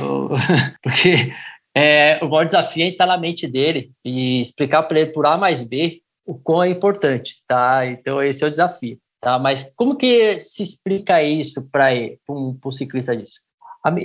O... 0.01 0.29
Porque 0.81 1.33
é, 1.77 2.19
o 2.23 2.29
maior 2.29 2.45
desafio 2.45 2.85
é 2.85 2.87
entrar 2.87 3.07
na 3.07 3.19
mente 3.19 3.47
dele 3.47 3.93
e 4.05 4.41
explicar 4.41 4.85
para 4.85 5.01
ele 5.01 5.13
por 5.13 5.27
A 5.27 5.37
mais 5.37 5.63
B 5.63 6.01
o 6.25 6.39
quão 6.39 6.63
é 6.63 6.69
importante, 6.69 7.37
tá? 7.47 7.87
Então 7.87 8.23
esse 8.23 8.45
é 8.45 8.47
o 8.47 8.51
desafio. 8.51 8.99
Tá? 9.21 9.39
Mas 9.39 9.71
como 9.75 9.97
que 9.97 10.39
se 10.39 10.63
explica 10.63 11.23
isso 11.23 11.69
para 11.71 11.89
um, 12.29 12.57
um 12.65 12.71
ciclista 12.71 13.17
disso? 13.17 13.41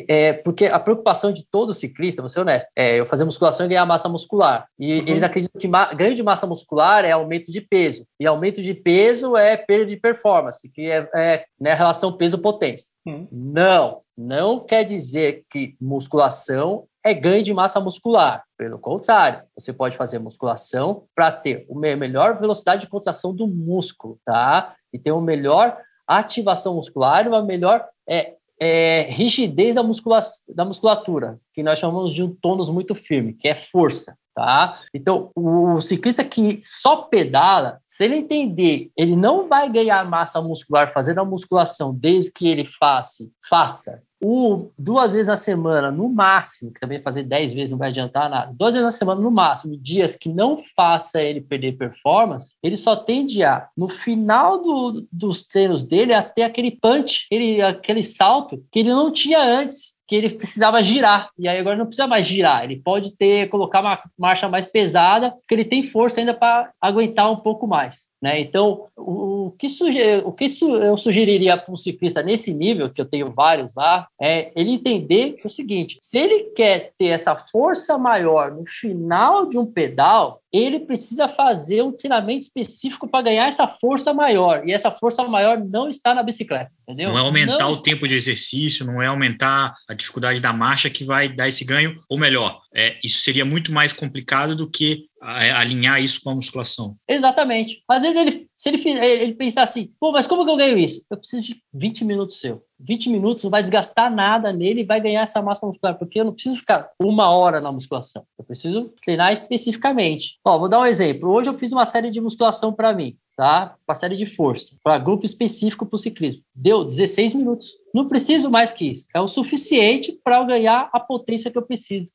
É, 0.07 0.33
porque 0.33 0.65
a 0.65 0.79
preocupação 0.79 1.33
de 1.33 1.45
todo 1.49 1.73
ciclista, 1.73 2.21
vou 2.21 2.29
ser 2.29 2.39
honesto, 2.39 2.69
é 2.75 2.99
eu 2.99 3.05
fazer 3.05 3.25
musculação 3.25 3.65
e 3.65 3.69
ganhar 3.69 3.85
massa 3.85 4.07
muscular. 4.07 4.67
E 4.79 4.99
uhum. 4.99 5.07
eles 5.07 5.23
acreditam 5.23 5.59
que 5.59 5.95
ganho 5.95 6.13
de 6.13 6.23
massa 6.23 6.47
muscular 6.47 7.03
é 7.03 7.11
aumento 7.11 7.51
de 7.51 7.59
peso. 7.59 8.05
E 8.19 8.25
aumento 8.25 8.61
de 8.61 8.73
peso 8.73 9.35
é 9.35 9.57
perda 9.57 9.87
de 9.87 9.97
performance, 9.97 10.69
que 10.69 10.89
é, 10.89 11.09
é 11.15 11.45
né, 11.59 11.73
relação 11.73 12.15
peso-potência. 12.15 12.91
Uhum. 13.05 13.27
Não, 13.31 14.01
não 14.17 14.59
quer 14.59 14.83
dizer 14.83 15.43
que 15.49 15.75
musculação 15.81 16.85
é 17.03 17.13
ganho 17.13 17.43
de 17.43 17.53
massa 17.53 17.79
muscular. 17.79 18.43
Pelo 18.57 18.79
contrário, 18.79 19.43
você 19.57 19.73
pode 19.73 19.97
fazer 19.97 20.19
musculação 20.19 21.03
para 21.13 21.31
ter 21.31 21.65
uma 21.67 21.95
melhor 21.95 22.39
velocidade 22.39 22.81
de 22.81 22.87
contração 22.87 23.35
do 23.35 23.47
músculo, 23.47 24.17
tá? 24.25 24.75
E 24.93 24.97
ter 24.97 25.11
uma 25.11 25.21
melhor 25.21 25.77
ativação 26.07 26.75
muscular 26.75 27.27
uma 27.27 27.41
melhor 27.41 27.85
é, 28.07 28.35
é, 28.59 29.07
rigidez 29.09 29.75
da, 29.75 29.83
muscula 29.83 30.19
da 30.49 30.65
musculatura, 30.65 31.39
que 31.53 31.63
nós 31.63 31.79
chamamos 31.79 32.13
de 32.13 32.23
um 32.23 32.33
tônus 32.33 32.69
muito 32.69 32.95
firme, 32.95 33.33
que 33.33 33.47
é 33.47 33.55
força. 33.55 34.17
Tá? 34.35 34.81
Então, 34.91 35.29
o 35.35 35.79
ciclista 35.79 36.23
que 36.23 36.59
só 36.63 37.03
pedala, 37.03 37.79
se 37.85 38.03
ele 38.03 38.15
entender, 38.15 38.89
ele 38.97 39.15
não 39.15 39.47
vai 39.47 39.71
ganhar 39.71 40.03
massa 40.09 40.41
muscular 40.41 40.91
fazendo 40.91 41.19
a 41.19 41.25
musculação 41.25 41.93
desde 41.93 42.31
que 42.31 42.47
ele 42.47 42.65
faça, 42.65 43.29
faça 43.47 44.01
o, 44.23 44.71
duas 44.77 45.13
vezes 45.13 45.27
na 45.27 45.37
semana, 45.37 45.91
no 45.91 46.07
máximo, 46.07 46.71
que 46.71 46.79
também 46.79 47.01
fazer 47.01 47.23
dez 47.23 47.53
vezes 47.53 47.71
não 47.71 47.77
vai 47.77 47.89
adiantar 47.89 48.29
nada, 48.29 48.53
duas 48.53 48.73
vezes 48.73 48.85
na 48.85 48.91
semana, 48.91 49.19
no 49.19 49.29
máximo, 49.29 49.77
dias 49.77 50.15
que 50.15 50.29
não 50.29 50.57
faça 50.75 51.21
ele 51.21 51.41
perder 51.41 51.77
performance, 51.77 52.55
ele 52.63 52.77
só 52.77 52.95
tende 52.95 53.43
a, 53.43 53.67
no 53.75 53.89
final 53.89 54.61
do, 54.61 55.07
dos 55.11 55.43
treinos 55.43 55.83
dele, 55.83 56.13
a 56.13 56.23
ter 56.23 56.43
aquele 56.43 56.71
punch, 56.71 57.25
aquele, 57.25 57.61
aquele 57.61 58.03
salto 58.03 58.63
que 58.71 58.79
ele 58.79 58.89
não 58.89 59.11
tinha 59.11 59.41
antes 59.41 59.92
que 60.07 60.15
ele 60.15 60.29
precisava 60.29 60.81
girar. 60.81 61.29
E 61.37 61.47
aí 61.47 61.57
agora 61.57 61.77
não 61.77 61.85
precisa 61.85 62.07
mais 62.07 62.25
girar. 62.25 62.63
Ele 62.63 62.77
pode 62.77 63.15
ter 63.15 63.49
colocar 63.49 63.81
uma 63.81 63.99
marcha 64.17 64.49
mais 64.49 64.65
pesada, 64.65 65.31
porque 65.31 65.53
ele 65.53 65.65
tem 65.65 65.83
força 65.83 66.19
ainda 66.19 66.33
para 66.33 66.71
aguentar 66.81 67.31
um 67.31 67.37
pouco 67.37 67.65
mais. 67.67 68.07
Né? 68.21 68.39
Então, 68.39 68.85
o, 68.97 69.51
que, 69.57 69.67
suge 69.67 69.99
o 70.23 70.31
que 70.31 70.45
eu 70.61 70.97
sugeriria 70.97 71.57
para 71.57 71.73
um 71.73 71.77
ciclista 71.77 72.21
nesse 72.21 72.53
nível, 72.53 72.89
que 72.89 73.01
eu 73.01 73.05
tenho 73.05 73.31
vários 73.31 73.73
lá, 73.75 74.07
é 74.21 74.51
ele 74.55 74.71
entender 74.71 75.33
o 75.43 75.49
seguinte: 75.49 75.97
se 75.99 76.17
ele 76.17 76.43
quer 76.55 76.91
ter 76.97 77.07
essa 77.07 77.35
força 77.35 77.97
maior 77.97 78.51
no 78.51 78.65
final 78.65 79.45
de 79.45 79.57
um 79.57 79.65
pedal, 79.65 80.42
ele 80.53 80.79
precisa 80.79 81.27
fazer 81.27 81.81
um 81.81 81.91
treinamento 81.91 82.45
específico 82.45 83.07
para 83.07 83.23
ganhar 83.23 83.47
essa 83.47 83.67
força 83.67 84.13
maior. 84.13 84.61
E 84.67 84.71
essa 84.71 84.91
força 84.91 85.23
maior 85.23 85.57
não 85.57 85.89
está 85.89 86.13
na 86.13 86.21
bicicleta, 86.21 86.71
entendeu? 86.83 87.09
Não 87.09 87.17
é 87.17 87.21
aumentar 87.21 87.57
não 87.57 87.71
o 87.71 87.73
está... 87.73 87.83
tempo 87.83 88.07
de 88.07 88.13
exercício, 88.13 88.85
não 88.85 89.01
é 89.01 89.07
aumentar 89.07 89.73
a 89.89 89.93
dificuldade 89.95 90.39
da 90.39 90.53
marcha 90.53 90.91
que 90.91 91.03
vai 91.03 91.27
dar 91.27 91.47
esse 91.47 91.65
ganho, 91.65 91.97
ou 92.07 92.19
melhor, 92.19 92.61
é, 92.73 92.97
isso 93.03 93.23
seria 93.23 93.43
muito 93.43 93.71
mais 93.71 93.91
complicado 93.91 94.55
do 94.55 94.69
que 94.69 95.05
alinhar 95.23 96.01
isso 96.03 96.21
com 96.21 96.31
a 96.31 96.35
musculação. 96.35 96.97
Exatamente. 97.07 97.81
Às 97.87 98.01
vezes 98.01 98.17
ele, 98.17 98.47
se 98.53 98.69
ele, 98.69 98.89
ele 98.89 99.33
pensar 99.33 99.63
assim, 99.63 99.91
pô, 99.99 100.11
mas 100.11 100.27
como 100.27 100.45
que 100.45 100.51
eu 100.51 100.57
ganho 100.57 100.77
isso? 100.77 101.03
Eu 101.09 101.17
preciso 101.17 101.47
de 101.47 101.63
20 101.73 102.03
minutos 102.03 102.39
seu. 102.39 102.63
20 102.79 103.09
minutos 103.09 103.43
não 103.43 103.51
vai 103.51 103.61
desgastar 103.61 104.13
nada 104.13 104.51
nele 104.51 104.81
e 104.81 104.85
vai 104.85 104.99
ganhar 104.99 105.21
essa 105.21 105.41
massa 105.41 105.65
muscular, 105.65 105.97
porque 105.97 106.19
eu 106.19 106.25
não 106.25 106.33
preciso 106.33 106.57
ficar 106.57 106.91
uma 107.01 107.29
hora 107.29 107.61
na 107.61 107.71
musculação. 107.71 108.25
Eu 108.37 108.43
preciso 108.43 108.93
treinar 109.01 109.31
especificamente. 109.31 110.37
Ó, 110.43 110.59
vou 110.59 110.67
dar 110.67 110.79
um 110.79 110.85
exemplo. 110.85 111.29
Hoje 111.29 111.49
eu 111.49 111.53
fiz 111.53 111.71
uma 111.71 111.85
série 111.85 112.11
de 112.11 112.19
musculação 112.19 112.73
para 112.73 112.93
mim, 112.93 113.17
tá? 113.37 113.75
Uma 113.87 113.95
série 113.95 114.17
de 114.17 114.25
força, 114.25 114.75
para 114.83 114.97
grupo 114.97 115.25
específico 115.25 115.85
para 115.85 115.95
o 115.95 115.99
ciclismo. 115.99 116.43
Deu 116.53 116.83
16 116.83 117.33
minutos. 117.35 117.69
Não 117.93 118.09
preciso 118.09 118.49
mais 118.49 118.73
que 118.73 118.91
isso. 118.91 119.07
É 119.15 119.21
o 119.21 119.27
suficiente 119.27 120.19
para 120.23 120.37
eu 120.37 120.45
ganhar 120.45 120.89
a 120.91 120.99
potência 120.99 121.49
que 121.49 121.57
eu 121.57 121.65
preciso. 121.65 122.11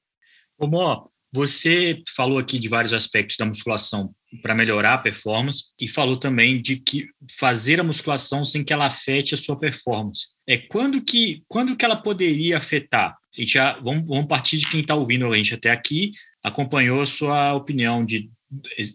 Mó, 0.61 1.07
você 1.32 2.02
falou 2.16 2.38
aqui 2.38 2.58
de 2.58 2.68
vários 2.68 2.92
aspectos 2.92 3.37
da 3.37 3.47
musculação 3.47 4.14
para 4.42 4.54
melhorar 4.54 4.94
a 4.94 4.99
performance 4.99 5.73
e 5.80 5.88
falou 5.88 6.16
também 6.16 6.61
de 6.61 6.76
que 6.76 7.08
fazer 7.38 7.80
a 7.80 7.85
musculação 7.85 8.44
sem 8.44 8.64
que 8.64 8.73
ela 8.73 8.87
afete 8.87 9.35
a 9.35 9.38
sua 9.38 9.58
performance. 9.58 10.28
É 10.47 10.56
quando 10.56 11.00
que 11.02 11.42
quando 11.49 11.76
que 11.76 11.85
ela 11.85 11.97
poderia 11.97 12.58
afetar? 12.58 13.16
Gente 13.37 13.52
já 13.52 13.78
vamos, 13.78 14.06
vamos 14.06 14.26
partir 14.26 14.58
de 14.58 14.68
quem 14.68 14.80
está 14.80 14.94
ouvindo 14.94 15.26
a 15.26 15.37
gente 15.37 15.54
até 15.54 15.70
aqui, 15.70 16.12
acompanhou 16.42 17.02
a 17.02 17.06
sua 17.06 17.54
opinião 17.54 18.04
de 18.04 18.30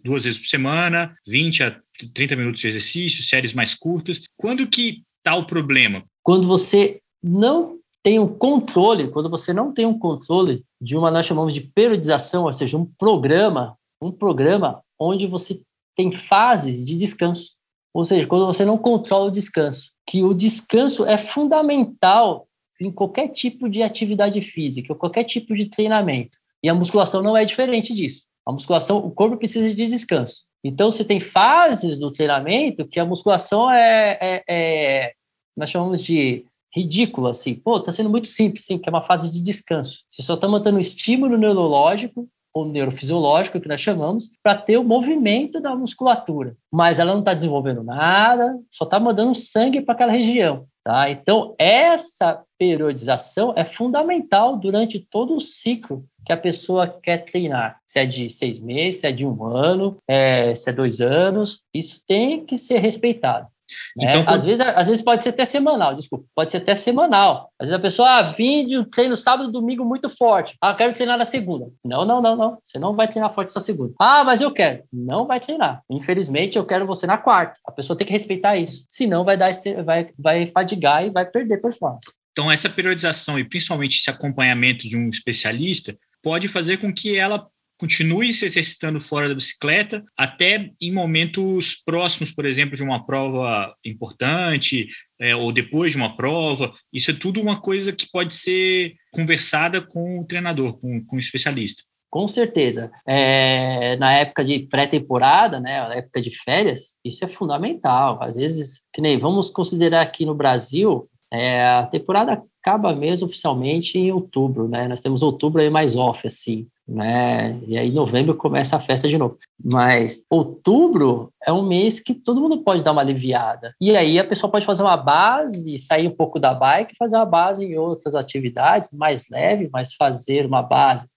duas 0.03 0.23
vezes 0.23 0.39
por 0.39 0.47
semana, 0.47 1.15
20 1.27 1.63
a 1.63 1.79
30 2.13 2.35
minutos 2.35 2.61
de 2.61 2.67
exercício, 2.67 3.23
séries 3.23 3.53
mais 3.53 3.75
curtas. 3.75 4.23
Quando 4.35 4.67
que 4.67 5.03
está 5.19 5.35
o 5.35 5.45
problema? 5.45 6.03
Quando 6.23 6.47
você 6.47 6.99
não 7.21 7.79
tem 8.01 8.19
um 8.19 8.27
controle, 8.27 9.09
quando 9.09 9.29
você 9.29 9.53
não 9.53 9.73
tem 9.73 9.85
um 9.85 9.97
controle 9.97 10.63
de 10.83 10.97
uma, 10.97 11.09
nós 11.09 11.25
chamamos 11.25 11.53
de 11.53 11.61
periodização, 11.61 12.43
ou 12.43 12.53
seja, 12.53 12.77
um 12.77 12.85
programa, 12.85 13.77
um 14.01 14.11
programa 14.11 14.83
onde 14.99 15.25
você 15.25 15.61
tem 15.95 16.11
fases 16.11 16.83
de 16.83 16.97
descanso. 16.97 17.51
Ou 17.93 18.03
seja, 18.03 18.27
quando 18.27 18.45
você 18.45 18.65
não 18.65 18.77
controla 18.77 19.27
o 19.27 19.31
descanso, 19.31 19.91
que 20.05 20.23
o 20.23 20.33
descanso 20.33 21.05
é 21.05 21.17
fundamental 21.17 22.47
em 22.81 22.91
qualquer 22.91 23.29
tipo 23.29 23.69
de 23.69 23.81
atividade 23.81 24.41
física, 24.41 24.95
qualquer 24.95 25.23
tipo 25.23 25.55
de 25.55 25.69
treinamento. 25.69 26.37
E 26.61 26.69
a 26.69 26.73
musculação 26.73 27.21
não 27.21 27.37
é 27.37 27.45
diferente 27.45 27.93
disso. 27.93 28.23
A 28.45 28.51
musculação, 28.51 28.97
o 28.97 29.11
corpo 29.11 29.37
precisa 29.37 29.73
de 29.73 29.85
descanso. 29.87 30.43
Então, 30.63 30.91
você 30.91 31.05
tem 31.05 31.19
fases 31.19 31.97
do 31.97 32.11
treinamento 32.11 32.87
que 32.87 32.99
a 32.99 33.05
musculação 33.05 33.71
é, 33.71 34.17
é, 34.19 34.43
é 34.49 35.13
nós 35.55 35.69
chamamos 35.69 36.03
de 36.03 36.45
ridícula, 36.75 37.32
assim. 37.32 37.53
Pô, 37.53 37.80
tá 37.80 37.92
sendo 37.92 38.10
muito 38.10 38.27
simples, 38.27 38.65
sim, 38.65 38.77
que 38.77 38.89
é 38.89 38.92
uma 38.92 39.03
fase 39.03 39.32
de 39.32 39.42
descanso. 39.42 40.00
Você 40.10 40.22
só 40.24 40.34
está 40.34 40.48
mantendo 40.48 40.77
o 40.77 40.82
estímulo 40.82 41.38
neurológico 41.38 42.27
ou 42.53 42.65
neurofisiológico, 42.65 43.60
que 43.60 43.68
nós 43.68 43.82
chamamos, 43.82 44.30
para 44.44 44.56
ter 44.56 44.77
o 44.77 44.84
movimento 44.84 45.60
da 45.60 45.75
musculatura. 45.75 46.56
Mas 46.72 47.00
ela 47.00 47.12
não 47.12 47.20
está 47.20 47.34
desenvolvendo 47.34 47.84
nada, 47.84 48.56
só 48.70 48.86
está 48.86 49.00
mandando 49.00 49.34
sangue 49.34 49.82
para 49.82 49.96
aquela 49.96 50.12
região. 50.12 50.68
Tá? 50.84 51.10
Então, 51.10 51.56
essa 51.58 52.44
periodização 52.60 53.53
é 53.56 53.65
fundamental 53.65 54.58
durante 54.58 55.00
todo 55.00 55.36
o 55.36 55.39
ciclo 55.39 56.06
que 56.25 56.34
a 56.34 56.38
pessoa 56.38 56.88
quer 56.88 57.25
treinar. 57.25 57.80
Se 57.88 58.00
é 58.00 58.06
de 58.06 58.30
seis 58.30 58.60
meses, 58.60 59.01
se 59.01 59.08
é 59.08 59.12
de 59.12 59.25
um 59.25 59.46
ano, 59.46 59.98
é, 60.08 60.53
se 60.53 60.70
é 60.70 60.74
dois 60.74 61.01
anos, 61.01 61.63
isso 61.74 62.01
tem 62.08 62.46
que 62.46 62.58
ser 62.58 62.80
respeitado. 62.80 63.48
Né? 63.96 64.06
Então, 64.10 64.34
às, 64.34 64.44
vezes, 64.44 64.65
às 64.65 64.88
vezes 64.88 65.03
pode 65.03 65.24
ser 65.24 65.30
até 65.30 65.46
semanal, 65.46 65.96
desculpa, 65.96 66.25
pode 66.36 66.51
ser 66.51 66.58
até 66.58 66.75
semanal. 66.75 67.51
Às 67.60 67.70
vezes 67.70 67.80
a 67.80 67.82
pessoa 67.82 68.10
ah, 68.10 68.22
vem 68.22 68.65
de 68.65 68.77
um 68.77 68.84
treino 68.84 69.15
sábado 69.15 69.51
domingo 69.51 69.86
muito 69.86 70.10
forte. 70.10 70.56
Ah, 70.62 70.74
quero 70.74 70.94
treinar 70.94 71.18
na 71.18 71.25
segunda. 71.25 71.68
Não, 71.84 72.06
não, 72.06 72.22
não, 72.22 72.36
não. 72.36 72.58
Você 72.63 72.80
não 72.80 72.96
vai 72.96 73.08
treinar 73.08 73.34
forte 73.34 73.53
só 73.53 73.60
segunda. 73.60 73.94
Ah, 74.00 74.24
mas 74.24 74.42
eu 74.42 74.51
quero. 74.51 74.84
Não 74.92 75.25
vai 75.25 75.39
treinar. 75.39 75.82
Infelizmente, 75.89 76.58
eu 76.58 76.65
quero 76.65 76.86
você 76.86 77.06
na 77.06 77.18
quarta. 77.18 77.58
A 77.65 77.72
pessoa 77.72 77.98
tem 77.98 78.06
que 78.06 78.13
respeitar 78.13 78.58
isso. 78.58 78.86
Senão 78.88 79.24
vai 79.24 79.38
dar 79.38 79.51
vai, 79.86 80.10
vai 80.18 80.48
fadigar 80.48 81.06
e 81.06 81.10
vai 81.10 81.25
perder 81.25 81.62
performance. 81.62 82.12
Então, 82.32 82.51
essa 82.51 82.70
periodização 82.70 83.38
e 83.38 83.44
principalmente 83.44 83.98
esse 83.98 84.10
acompanhamento 84.10 84.89
de 84.89 84.98
um 84.98 85.08
especialista 85.08 85.96
pode 86.22 86.48
fazer 86.48 86.77
com 86.77 86.92
que 86.92 87.15
ela 87.15 87.48
continue 87.83 88.31
se 88.31 88.45
exercitando 88.45 89.01
fora 89.01 89.27
da 89.27 89.35
bicicleta, 89.35 90.05
até 90.17 90.69
em 90.79 90.89
momentos 90.89 91.75
próximos, 91.85 92.31
por 92.31 92.45
exemplo, 92.45 92.77
de 92.77 92.83
uma 92.83 93.05
prova 93.05 93.75
importante, 93.83 94.87
é, 95.19 95.35
ou 95.35 95.51
depois 95.51 95.91
de 95.91 95.97
uma 95.97 96.15
prova. 96.15 96.73
Isso 96.93 97.11
é 97.11 97.13
tudo 97.13 97.41
uma 97.41 97.59
coisa 97.59 97.91
que 97.91 98.09
pode 98.09 98.33
ser 98.35 98.93
conversada 99.11 99.81
com 99.81 100.21
o 100.21 100.25
treinador, 100.25 100.79
com, 100.79 101.05
com 101.05 101.17
o 101.17 101.19
especialista. 101.19 101.83
Com 102.09 102.25
certeza. 102.25 102.89
É, 103.05 103.97
na 103.97 104.13
época 104.13 104.45
de 104.45 104.59
pré-temporada, 104.59 105.59
né, 105.59 105.85
na 105.85 105.95
época 105.95 106.21
de 106.21 106.29
férias, 106.29 106.97
isso 107.03 107.25
é 107.25 107.27
fundamental. 107.27 108.23
Às 108.23 108.35
vezes, 108.35 108.81
que 108.93 109.01
nem 109.01 109.19
vamos 109.19 109.49
considerar 109.49 109.99
aqui 109.99 110.25
no 110.25 110.33
Brasil, 110.33 111.09
é, 111.29 111.65
a 111.65 111.85
temporada 111.85 112.41
acaba 112.61 112.95
mesmo 112.95 113.27
oficialmente 113.27 113.97
em 113.97 114.09
outubro, 114.09 114.69
né? 114.69 114.87
Nós 114.87 115.01
temos 115.01 115.21
outubro 115.21 115.61
aí 115.61 115.69
mais 115.69 115.97
off, 115.97 116.25
assim 116.25 116.65
né? 116.87 117.59
E 117.65 117.77
aí 117.77 117.91
novembro 117.91 118.35
começa 118.35 118.75
a 118.75 118.79
festa 118.79 119.07
de 119.07 119.17
novo. 119.17 119.37
Mas 119.71 120.23
outubro 120.29 121.31
é 121.45 121.51
um 121.51 121.65
mês 121.65 121.99
que 121.99 122.13
todo 122.13 122.41
mundo 122.41 122.63
pode 122.63 122.83
dar 122.83 122.91
uma 122.91 123.01
aliviada. 123.01 123.73
E 123.79 123.95
aí 123.95 124.19
a 124.19 124.27
pessoa 124.27 124.51
pode 124.51 124.65
fazer 124.65 124.83
uma 124.83 124.97
base, 124.97 125.77
sair 125.77 126.07
um 126.07 126.15
pouco 126.15 126.39
da 126.39 126.53
bike, 126.53 126.97
fazer 126.97 127.15
uma 127.15 127.25
base 127.25 127.65
em 127.65 127.77
outras 127.77 128.15
atividades 128.15 128.89
mais 128.91 129.25
leve, 129.29 129.69
mas 129.71 129.93
fazer 129.93 130.45
uma 130.45 130.61
base, 130.61 131.07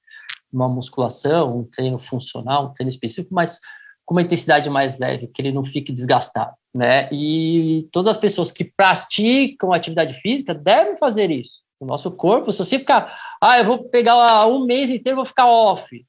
uma 0.53 0.69
musculação, 0.69 1.59
um 1.59 1.65
treino 1.65 1.99
funcional, 1.99 2.67
um 2.67 2.73
treino 2.73 2.91
específico, 2.91 3.35
mas 3.35 3.59
com 4.05 4.15
uma 4.15 4.23
intensidade 4.23 4.71
mais 4.71 4.99
leve, 4.99 5.27
que 5.27 5.43
ele 5.43 5.51
não 5.51 5.65
fique 5.65 5.93
desgastado, 5.93 6.55
né? 6.73 7.09
E 7.11 7.89
todas 7.91 8.13
as 8.13 8.17
pessoas 8.17 8.53
que 8.53 8.65
praticam 8.65 9.73
atividade 9.73 10.15
física 10.15 10.55
devem 10.55 10.97
fazer 10.97 11.29
isso. 11.29 11.66
O 11.79 11.87
nosso 11.87 12.11
corpo, 12.11 12.51
se 12.51 12.59
você 12.59 12.79
ficar 12.79 13.15
ah, 13.41 13.59
eu 13.59 13.65
vou 13.65 13.85
pegar 13.85 14.47
um 14.47 14.65
mês 14.65 14.91
inteiro, 14.91 15.17
vou 15.17 15.27
ficar 15.27 15.47
off. 15.47 16.05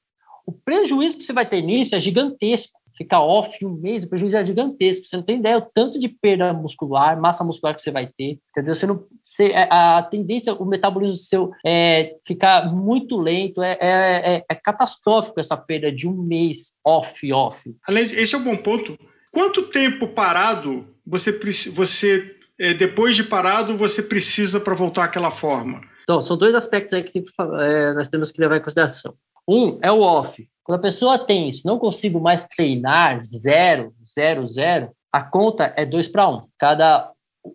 O 0.45 0.51
prejuízo 0.51 1.17
que 1.17 1.23
você 1.23 1.33
vai 1.33 1.45
ter 1.45 1.61
nisso 1.61 1.95
é 1.95 1.99
gigantesco. 1.99 2.77
Ficar 2.95 3.21
off 3.21 3.63
um 3.63 3.73
mês, 3.73 4.03
o 4.03 4.09
prejuízo 4.09 4.37
é 4.37 4.45
gigantesco. 4.45 5.05
Você 5.05 5.17
não 5.17 5.23
tem 5.23 5.37
ideia 5.37 5.57
o 5.59 5.61
tanto 5.61 5.99
de 5.99 6.07
perda 6.07 6.51
muscular, 6.51 7.19
massa 7.21 7.43
muscular 7.43 7.75
que 7.75 7.81
você 7.81 7.91
vai 7.91 8.07
ter, 8.07 8.39
entendeu? 8.49 8.73
Você 8.73 8.87
não, 8.87 9.05
você, 9.23 9.51
é, 9.51 9.67
a 9.69 10.01
tendência, 10.01 10.53
o 10.53 10.65
metabolismo 10.65 11.15
seu 11.15 11.51
é 11.63 12.15
ficar 12.25 12.73
muito 12.73 13.19
lento, 13.19 13.61
é, 13.61 13.77
é, 13.79 14.35
é, 14.37 14.45
é 14.49 14.55
catastrófico 14.55 15.39
essa 15.39 15.55
perda 15.55 15.91
de 15.91 16.07
um 16.07 16.23
mês 16.23 16.73
off, 16.83 17.31
off. 17.31 17.61
Aliás, 17.87 18.11
esse 18.11 18.33
é 18.33 18.37
um 18.37 18.43
bom 18.43 18.57
ponto. 18.57 18.97
Quanto 19.31 19.69
tempo 19.69 20.07
parado 20.07 20.87
você, 21.05 21.31
você 21.69 22.36
é, 22.59 22.73
depois 22.73 23.15
de 23.15 23.23
parado, 23.23 23.77
você 23.77 24.01
precisa 24.01 24.59
para 24.59 24.73
voltar 24.73 25.05
àquela 25.05 25.31
forma? 25.31 25.81
Então, 26.03 26.21
são 26.21 26.37
dois 26.37 26.55
aspectos 26.55 26.93
aí 26.93 27.03
que 27.03 27.23
é, 27.59 27.93
nós 27.93 28.07
temos 28.07 28.31
que 28.31 28.39
levar 28.39 28.57
em 28.57 28.61
consideração. 28.61 29.13
Um 29.47 29.77
é 29.81 29.91
o 29.91 30.01
off. 30.01 30.47
Quando 30.63 30.79
a 30.79 30.81
pessoa 30.81 31.19
tem 31.19 31.47
isso, 31.49 31.65
não 31.65 31.79
consigo 31.79 32.19
mais 32.19 32.45
treinar, 32.45 33.19
zero, 33.21 33.93
zero, 34.05 34.45
zero, 34.47 34.91
a 35.11 35.21
conta 35.21 35.73
é 35.77 35.85
dois 35.85 36.07
para 36.07 36.27
um. 36.27 36.43
Cada 36.57 37.11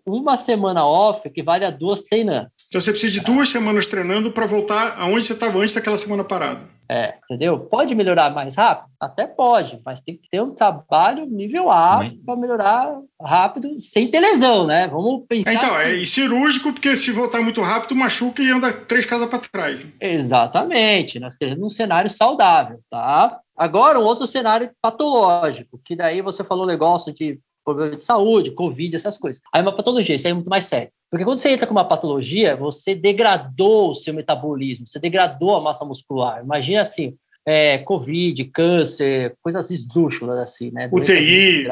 uma 0.07 0.37
semana 0.37 0.87
off 0.87 1.21
equivale 1.27 1.65
a 1.65 1.71
duas 1.71 2.01
treinando. 2.01 2.51
Então 2.73 2.81
você 2.81 2.91
precisa 2.91 3.13
de 3.13 3.21
duas 3.21 3.51
semanas 3.51 3.87
treinando 3.87 4.33
para 4.33 4.47
voltar 4.47 4.95
aonde 4.99 5.27
você 5.27 5.35
estava 5.35 5.59
antes 5.59 5.75
daquela 5.75 5.99
semana 5.99 6.25
parada. 6.25 6.61
É, 6.89 7.13
entendeu? 7.25 7.59
Pode 7.59 7.95
melhorar 7.95 8.31
mais 8.31 8.55
rápido? 8.55 8.89
Até 8.99 9.27
pode, 9.27 9.79
mas 9.85 10.01
tem 10.01 10.17
que 10.17 10.27
ter 10.31 10.41
um 10.41 10.55
trabalho 10.55 11.27
nível 11.27 11.71
A 11.71 12.01
para 12.25 12.35
melhorar 12.35 12.99
rápido, 13.21 13.79
sem 13.79 14.11
ter 14.11 14.21
lesão, 14.21 14.67
né? 14.67 14.89
Vamos 14.89 15.27
pensar. 15.29 15.53
Então, 15.53 15.69
assim. 15.69 15.89
é 15.91 15.95
e 15.97 16.07
cirúrgico, 16.07 16.73
porque 16.73 16.97
se 16.97 17.11
voltar 17.11 17.43
muito 17.43 17.61
rápido, 17.61 17.95
machuca 17.95 18.43
e 18.43 18.51
anda 18.51 18.73
três 18.73 19.05
casas 19.05 19.29
para 19.29 19.41
trás. 19.41 19.87
Exatamente. 20.01 21.21
Nós 21.21 21.37
queremos 21.37 21.63
um 21.63 21.71
cenário 21.71 22.09
saudável, 22.09 22.81
tá? 22.89 23.39
Agora, 23.55 24.01
um 24.01 24.05
outro 24.05 24.27
cenário 24.27 24.71
patológico, 24.81 25.79
que 25.85 25.95
daí 25.95 26.23
você 26.23 26.43
falou 26.43 26.67
negócio 26.67 27.13
de 27.13 27.39
problema 27.63 27.97
de 27.97 28.03
saúde, 28.03 28.51
Covid, 28.53 28.97
essas 28.97 29.19
coisas. 29.19 29.43
Aí 29.53 29.61
uma 29.61 29.77
patologia, 29.77 30.17
isso 30.17 30.27
aí 30.27 30.31
é 30.31 30.35
muito 30.35 30.49
mais 30.49 30.65
sério. 30.65 30.91
Porque 31.13 31.27
quando 31.27 31.37
você 31.37 31.51
entra 31.51 31.67
com 31.67 31.75
uma 31.75 31.87
patologia, 31.87 32.57
você 32.57 32.95
degradou 32.95 33.91
o 33.91 33.95
seu 33.95 34.15
metabolismo, 34.15 34.87
você 34.87 34.99
degradou 34.99 35.55
a 35.55 35.61
massa 35.61 35.85
muscular. 35.85 36.43
Imagina 36.43 36.81
assim, 36.81 37.19
é, 37.47 37.79
Covid, 37.79 38.45
câncer, 38.47 39.37
coisas 39.43 39.71
esdrúxulas 39.71 40.39
assim, 40.39 40.71
né? 40.71 40.89
UTI. 40.93 41.67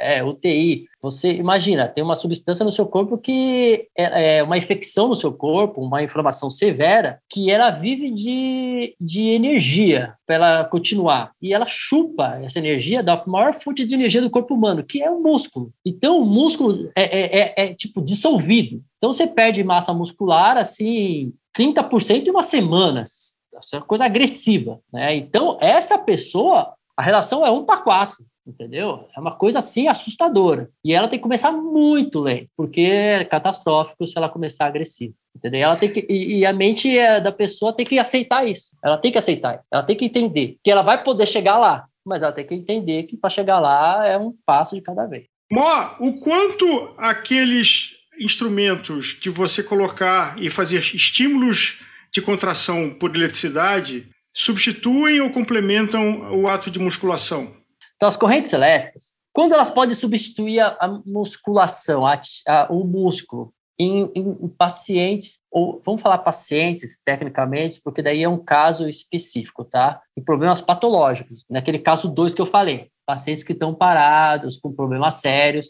É, 0.00 0.22
UTI. 0.22 0.86
Você 1.00 1.32
imagina, 1.32 1.88
tem 1.88 2.02
uma 2.02 2.16
substância 2.16 2.64
no 2.64 2.72
seu 2.72 2.86
corpo 2.86 3.18
que 3.18 3.86
é, 3.96 4.38
é, 4.38 4.42
uma 4.42 4.58
infecção 4.58 5.08
no 5.08 5.16
seu 5.16 5.32
corpo, 5.32 5.80
uma 5.80 6.02
inflamação 6.02 6.50
severa, 6.50 7.20
que 7.28 7.50
ela 7.50 7.70
vive 7.70 8.10
de, 8.10 8.94
de 9.00 9.28
energia 9.28 10.14
para 10.26 10.34
ela 10.36 10.64
continuar. 10.64 11.32
E 11.40 11.52
ela 11.52 11.66
chupa 11.66 12.40
essa 12.42 12.58
energia 12.58 13.02
da 13.02 13.22
maior 13.26 13.54
fonte 13.54 13.84
de 13.84 13.94
energia 13.94 14.20
do 14.20 14.30
corpo 14.30 14.54
humano, 14.54 14.82
que 14.82 15.02
é 15.02 15.10
o 15.10 15.20
músculo. 15.20 15.72
Então, 15.84 16.20
o 16.20 16.26
músculo 16.26 16.90
é, 16.96 17.02
é, 17.02 17.40
é, 17.40 17.54
é 17.56 17.74
tipo 17.74 18.00
dissolvido. 18.02 18.82
Então, 18.96 19.12
você 19.12 19.26
perde 19.26 19.62
massa 19.64 19.92
muscular 19.92 20.56
assim 20.56 21.32
30% 21.56 22.26
em 22.26 22.30
umas 22.30 22.46
semanas 22.46 23.41
é 23.72 23.76
uma 23.76 23.86
coisa 23.86 24.04
agressiva, 24.04 24.80
né? 24.92 25.14
Então, 25.16 25.58
essa 25.60 25.98
pessoa, 25.98 26.74
a 26.96 27.02
relação 27.02 27.46
é 27.46 27.50
um 27.50 27.64
para 27.64 27.80
quatro, 27.80 28.24
entendeu? 28.46 29.08
É 29.16 29.20
uma 29.20 29.32
coisa 29.36 29.58
assim 29.58 29.88
assustadora. 29.88 30.70
E 30.84 30.92
ela 30.94 31.08
tem 31.08 31.18
que 31.18 31.22
começar 31.22 31.52
muito 31.52 32.20
lento, 32.20 32.48
porque 32.56 32.80
é 32.80 33.24
catastrófico 33.24 34.06
se 34.06 34.16
ela 34.16 34.28
começar 34.28 34.66
agressiva. 34.66 35.14
Entendeu? 35.34 35.62
Ela 35.62 35.76
tem 35.76 35.90
que, 35.90 36.06
e, 36.08 36.38
e 36.38 36.46
a 36.46 36.52
mente 36.52 36.96
é, 36.96 37.20
da 37.20 37.32
pessoa 37.32 37.72
tem 37.72 37.86
que 37.86 37.98
aceitar 37.98 38.46
isso. 38.46 38.76
Ela 38.84 38.98
tem 38.98 39.10
que 39.10 39.18
aceitar. 39.18 39.62
Ela 39.70 39.82
tem 39.82 39.96
que 39.96 40.04
entender 40.04 40.58
que 40.62 40.70
ela 40.70 40.82
vai 40.82 41.02
poder 41.02 41.26
chegar 41.26 41.56
lá, 41.56 41.86
mas 42.04 42.22
ela 42.22 42.32
tem 42.32 42.46
que 42.46 42.54
entender 42.54 43.04
que 43.04 43.16
para 43.16 43.30
chegar 43.30 43.58
lá 43.58 44.06
é 44.06 44.18
um 44.18 44.34
passo 44.44 44.74
de 44.74 44.82
cada 44.82 45.06
vez. 45.06 45.24
Mó, 45.50 45.96
o 46.00 46.18
quanto 46.20 46.94
aqueles 46.98 47.96
instrumentos 48.18 49.18
de 49.20 49.30
você 49.30 49.62
colocar 49.62 50.40
e 50.40 50.50
fazer 50.50 50.78
estímulos 50.78 51.82
de 52.12 52.20
contração 52.20 52.90
por 52.90 53.14
eletricidade 53.14 54.08
substituem 54.32 55.20
ou 55.20 55.30
complementam 55.30 56.32
o 56.32 56.48
ato 56.48 56.70
de 56.70 56.78
musculação? 56.78 57.56
Então, 57.96 58.08
as 58.08 58.16
correntes 58.16 58.52
elétricas, 58.52 59.14
quando 59.32 59.54
elas 59.54 59.70
podem 59.70 59.94
substituir 59.94 60.60
a, 60.60 61.00
musculação, 61.06 62.06
a, 62.06 62.20
a, 62.46 62.66
o 62.70 62.84
músculo, 62.84 63.52
em, 63.78 64.10
em, 64.14 64.48
pacientes, 64.48 65.40
ou 65.50 65.80
vamos 65.84 66.02
falar 66.02 66.18
pacientes, 66.18 67.00
tecnicamente, 67.04 67.80
porque 67.82 68.02
daí 68.02 68.22
é 68.22 68.28
um 68.28 68.38
caso 68.38 68.88
específico, 68.88 69.64
tá? 69.64 70.00
Em 70.16 70.22
problemas 70.22 70.60
patológicos. 70.60 71.44
Naquele 71.48 71.78
caso 71.78 72.08
2 72.08 72.34
que 72.34 72.42
eu 72.42 72.46
falei, 72.46 72.90
pacientes 73.06 73.42
que 73.42 73.52
estão 73.52 73.74
parados, 73.74 74.58
com 74.58 74.72
problemas 74.72 75.16
sérios. 75.16 75.66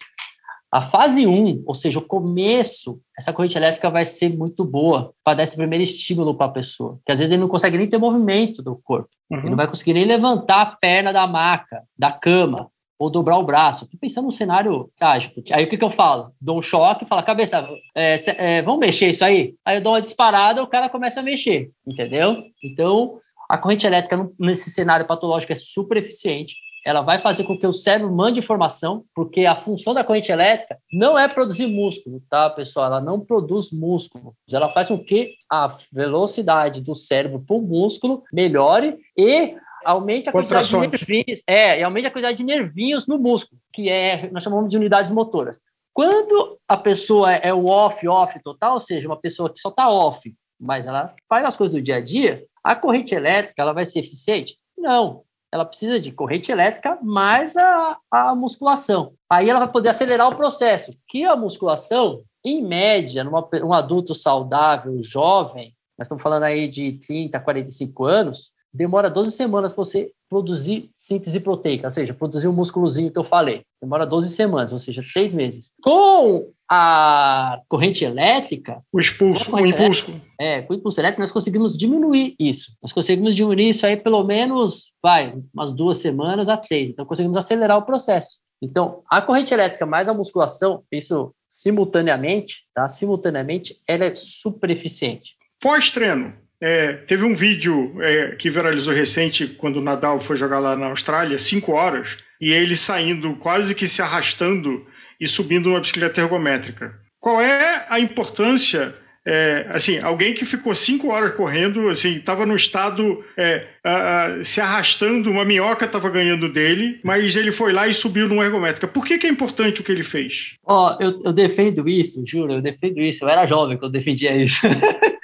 A 0.73 0.81
fase 0.81 1.27
1, 1.27 1.31
um, 1.31 1.63
ou 1.67 1.75
seja, 1.75 1.99
o 1.99 2.03
começo, 2.03 2.99
essa 3.17 3.31
corrente 3.31 3.59
elétrica 3.59 3.91
vai 3.91 4.07
ser 4.07 4.35
muito 4.35 4.65
boa 4.65 5.13
para 5.23 5.35
dar 5.35 5.43
esse 5.43 5.55
primeiro 5.55 5.83
estímulo 5.83 6.35
para 6.35 6.47
a 6.47 6.53
pessoa, 6.53 6.99
que 7.05 7.13
às 7.13 7.19
vezes 7.19 7.31
ele 7.31 7.43
não 7.43 7.49
consegue 7.49 7.77
nem 7.77 7.87
ter 7.87 7.99
movimento 7.99 8.63
do 8.63 8.77
corpo, 8.77 9.11
uhum. 9.31 9.39
ele 9.39 9.51
não 9.51 9.57
vai 9.57 9.69
conseguir 9.69 9.93
nem 9.93 10.07
levantar 10.07 10.63
a 10.63 10.67
perna 10.67 11.13
da 11.13 11.27
maca, 11.27 11.83
da 11.97 12.11
cama, 12.11 12.71
ou 12.99 13.11
dobrar 13.11 13.37
o 13.37 13.43
braço. 13.43 13.85
Estou 13.85 14.01
pensando 14.01 14.27
num 14.27 14.31
cenário 14.31 14.89
trágico. 14.97 15.43
Aí 15.53 15.65
o 15.65 15.69
que, 15.69 15.77
que 15.77 15.85
eu 15.85 15.91
falo? 15.91 16.33
Dou 16.41 16.59
um 16.59 16.63
choque, 16.63 17.05
falo, 17.05 17.23
cabeça, 17.23 17.69
é, 17.95 18.17
é, 18.39 18.63
vamos 18.63 18.81
mexer 18.81 19.09
isso 19.09 19.25
aí? 19.25 19.55
Aí 19.65 19.77
eu 19.77 19.83
dou 19.83 19.93
uma 19.93 20.01
disparada, 20.01 20.63
o 20.63 20.69
cara 20.69 20.89
começa 20.89 21.21
a 21.21 21.23
mexer, 21.23 21.71
entendeu? 21.87 22.45
Então, 22.63 23.19
a 23.49 23.59
corrente 23.59 23.87
elétrica 23.87 24.31
nesse 24.39 24.71
cenário 24.71 25.07
patológico 25.07 25.53
é 25.53 25.57
super 25.57 25.99
eficiente. 25.99 26.55
Ela 26.85 27.01
vai 27.01 27.18
fazer 27.21 27.45
com 27.45 27.57
que 27.57 27.66
o 27.66 27.73
cérebro 27.73 28.12
mande 28.12 28.40
informação, 28.40 29.05
porque 29.14 29.47
a 29.47 29.55
função 29.55 29.95
da 29.95 30.03
corrente 30.03 30.33
elétrica 30.33 30.79
não 30.92 31.18
é 31.18 31.29
produzir 31.29 31.66
músculo, 31.66 32.21
tá, 32.29 32.51
pessoal? 32.51 32.87
Ela 32.87 33.01
não 33.01 33.21
produz 33.21 33.71
músculo. 33.71 34.35
Ela 34.51 34.68
faz 34.68 34.88
com 34.88 34.99
que 34.99 35.35
a 35.51 35.77
velocidade 35.92 36.81
do 36.81 36.95
cérebro 36.95 37.40
para 37.40 37.57
o 37.57 37.62
músculo 37.62 38.23
melhore 38.33 38.99
e 39.16 39.55
aumente 39.85 40.29
a 40.29 40.33
quantidade 40.33 40.68
de 40.68 40.77
nervinhos, 40.77 41.42
é, 41.47 41.81
e 41.81 41.83
aumente 41.83 42.07
a 42.07 42.11
quantidade 42.11 42.38
de 42.38 42.45
nervinhos 42.45 43.07
no 43.07 43.18
músculo, 43.18 43.61
que 43.73 43.88
é, 43.88 44.31
nós 44.31 44.42
chamamos 44.42 44.71
de 44.71 44.77
unidades 44.77 45.11
motoras. 45.11 45.61
Quando 45.92 46.59
a 46.66 46.77
pessoa 46.77 47.33
é 47.33 47.53
o 47.53 47.66
off, 47.66 48.07
off 48.09 48.40
total, 48.42 48.75
ou 48.75 48.81
seja, 48.81 49.07
uma 49.07 49.21
pessoa 49.21 49.53
que 49.53 49.59
só 49.59 49.68
está 49.68 49.90
off, 49.90 50.33
mas 50.59 50.87
ela 50.87 51.14
faz 51.29 51.45
as 51.45 51.57
coisas 51.57 51.75
do 51.75 51.83
dia 51.83 51.97
a 51.97 52.01
dia, 52.01 52.45
a 52.64 52.75
corrente 52.75 53.14
elétrica 53.14 53.61
ela 53.61 53.73
vai 53.73 53.85
ser 53.85 53.99
eficiente? 53.99 54.57
Não. 54.79 55.23
Ela 55.53 55.65
precisa 55.65 56.01
de 56.01 56.11
corrente 56.11 56.51
elétrica 56.51 56.99
mais 57.03 57.57
a, 57.57 57.99
a 58.11 58.35
musculação. 58.35 59.12
Aí 59.29 59.51
ela 59.51 59.59
vai 59.59 59.71
poder 59.71 59.91
acelerar 59.91 60.29
o 60.29 60.37
processo, 60.37 60.97
que 61.07 61.25
a 61.25 61.37
musculação, 61.37 62.23
em 62.45 62.62
média, 62.62 63.23
numa, 63.23 63.47
um 63.62 63.73
adulto 63.73 64.15
saudável, 64.15 65.03
jovem, 65.03 65.75
nós 65.99 66.07
estamos 66.07 66.23
falando 66.23 66.45
aí 66.45 66.69
de 66.69 66.93
30, 66.93 67.38
45 67.38 68.05
anos, 68.05 68.51
demora 68.73 69.11
12 69.11 69.33
semanas 69.33 69.73
para 69.73 69.85
você 69.85 70.11
produzir 70.33 70.88
síntese 70.95 71.40
proteica, 71.40 71.88
ou 71.88 71.90
seja, 71.90 72.14
produzir 72.14 72.49
o 72.49 72.55
músculozinho 72.55 73.12
que 73.12 73.18
eu 73.18 73.23
falei. 73.23 73.64
Demora 73.83 74.07
12 74.07 74.31
semanas, 74.31 74.73
ou 74.73 74.79
seja, 74.79 75.03
três 75.12 75.31
meses. 75.31 75.73
Com 75.83 76.51
a 76.71 77.61
corrente 77.68 78.03
elétrica... 78.03 78.83
O 78.90 78.99
expulso, 78.99 79.55
o 79.55 79.66
impulso. 79.66 80.18
É, 80.40 80.62
com 80.62 80.73
o 80.73 80.77
impulso 80.79 80.99
elétrico 80.99 81.21
nós 81.21 81.31
conseguimos 81.31 81.77
diminuir 81.77 82.35
isso. 82.40 82.73
Nós 82.83 82.95
conseguimos 82.95 83.35
diminuir 83.35 83.68
isso 83.68 83.85
aí 83.85 83.95
pelo 83.95 84.25
menos, 84.25 84.90
vai, 85.03 85.38
umas 85.53 85.71
duas 85.71 85.99
semanas 85.99 86.49
a 86.49 86.57
três. 86.57 86.88
Então, 86.88 87.05
conseguimos 87.05 87.37
acelerar 87.37 87.77
o 87.77 87.83
processo. 87.83 88.38
Então, 88.62 89.03
a 89.11 89.21
corrente 89.21 89.53
elétrica 89.53 89.85
mais 89.85 90.09
a 90.09 90.14
musculação, 90.14 90.83
isso 90.90 91.35
simultaneamente, 91.47 92.62
tá? 92.75 92.88
Simultaneamente, 92.88 93.79
ela 93.87 94.07
é 94.07 94.14
super 94.14 94.71
eficiente. 94.71 95.35
Pós-treino, 95.61 96.33
é, 96.62 96.92
teve 96.92 97.25
um 97.25 97.35
vídeo 97.35 97.96
é, 98.01 98.37
que 98.37 98.48
viralizou 98.48 98.94
recente 98.94 99.48
quando 99.48 99.79
o 99.79 99.83
Nadal 99.83 100.20
foi 100.20 100.37
jogar 100.37 100.61
lá 100.61 100.77
na 100.77 100.87
Austrália, 100.87 101.37
cinco 101.37 101.72
horas, 101.72 102.18
e 102.40 102.53
ele 102.53 102.77
saindo 102.77 103.35
quase 103.35 103.75
que 103.75 103.88
se 103.88 104.01
arrastando 104.01 104.87
e 105.20 105.27
subindo 105.27 105.70
uma 105.70 105.81
bicicleta 105.81 106.20
ergométrica. 106.20 106.94
Qual 107.18 107.40
é 107.40 107.85
a 107.88 107.98
importância 107.98 108.94
é, 109.25 109.66
assim, 109.70 109.98
alguém 110.01 110.35
que 110.35 110.44
ficou 110.44 110.75
cinco 110.75 111.11
horas 111.11 111.37
correndo, 111.37 111.88
assim, 111.88 112.16
estava 112.16 112.44
no 112.44 112.57
estado 112.57 113.25
é, 113.37 113.68
a, 113.85 114.25
a, 114.25 114.44
se 114.44 114.61
arrastando, 114.61 115.31
uma 115.31 115.44
minhoca 115.44 115.85
estava 115.85 116.11
ganhando 116.11 116.48
dele, 116.48 116.98
mas 117.05 117.37
ele 117.37 117.53
foi 117.53 117.72
lá 117.72 117.87
e 117.87 117.94
subiu 117.94 118.29
numa 118.29 118.44
ergométrica. 118.44 118.88
Por 118.88 119.07
que, 119.07 119.18
que 119.18 119.27
é 119.27 119.31
importante 119.31 119.81
o 119.81 119.85
que 119.85 119.92
ele 119.92 120.03
fez? 120.03 120.57
Ó, 120.66 120.96
oh, 120.96 121.03
eu, 121.03 121.20
eu 121.25 121.33
defendo 121.33 121.88
isso, 121.88 122.22
juro, 122.27 122.55
eu 122.55 122.62
defendo 122.62 123.01
isso. 123.01 123.25
Eu 123.25 123.29
era 123.29 123.46
jovem 123.46 123.79
quando 123.79 123.92
defendia 123.92 124.37
isso. 124.37 124.61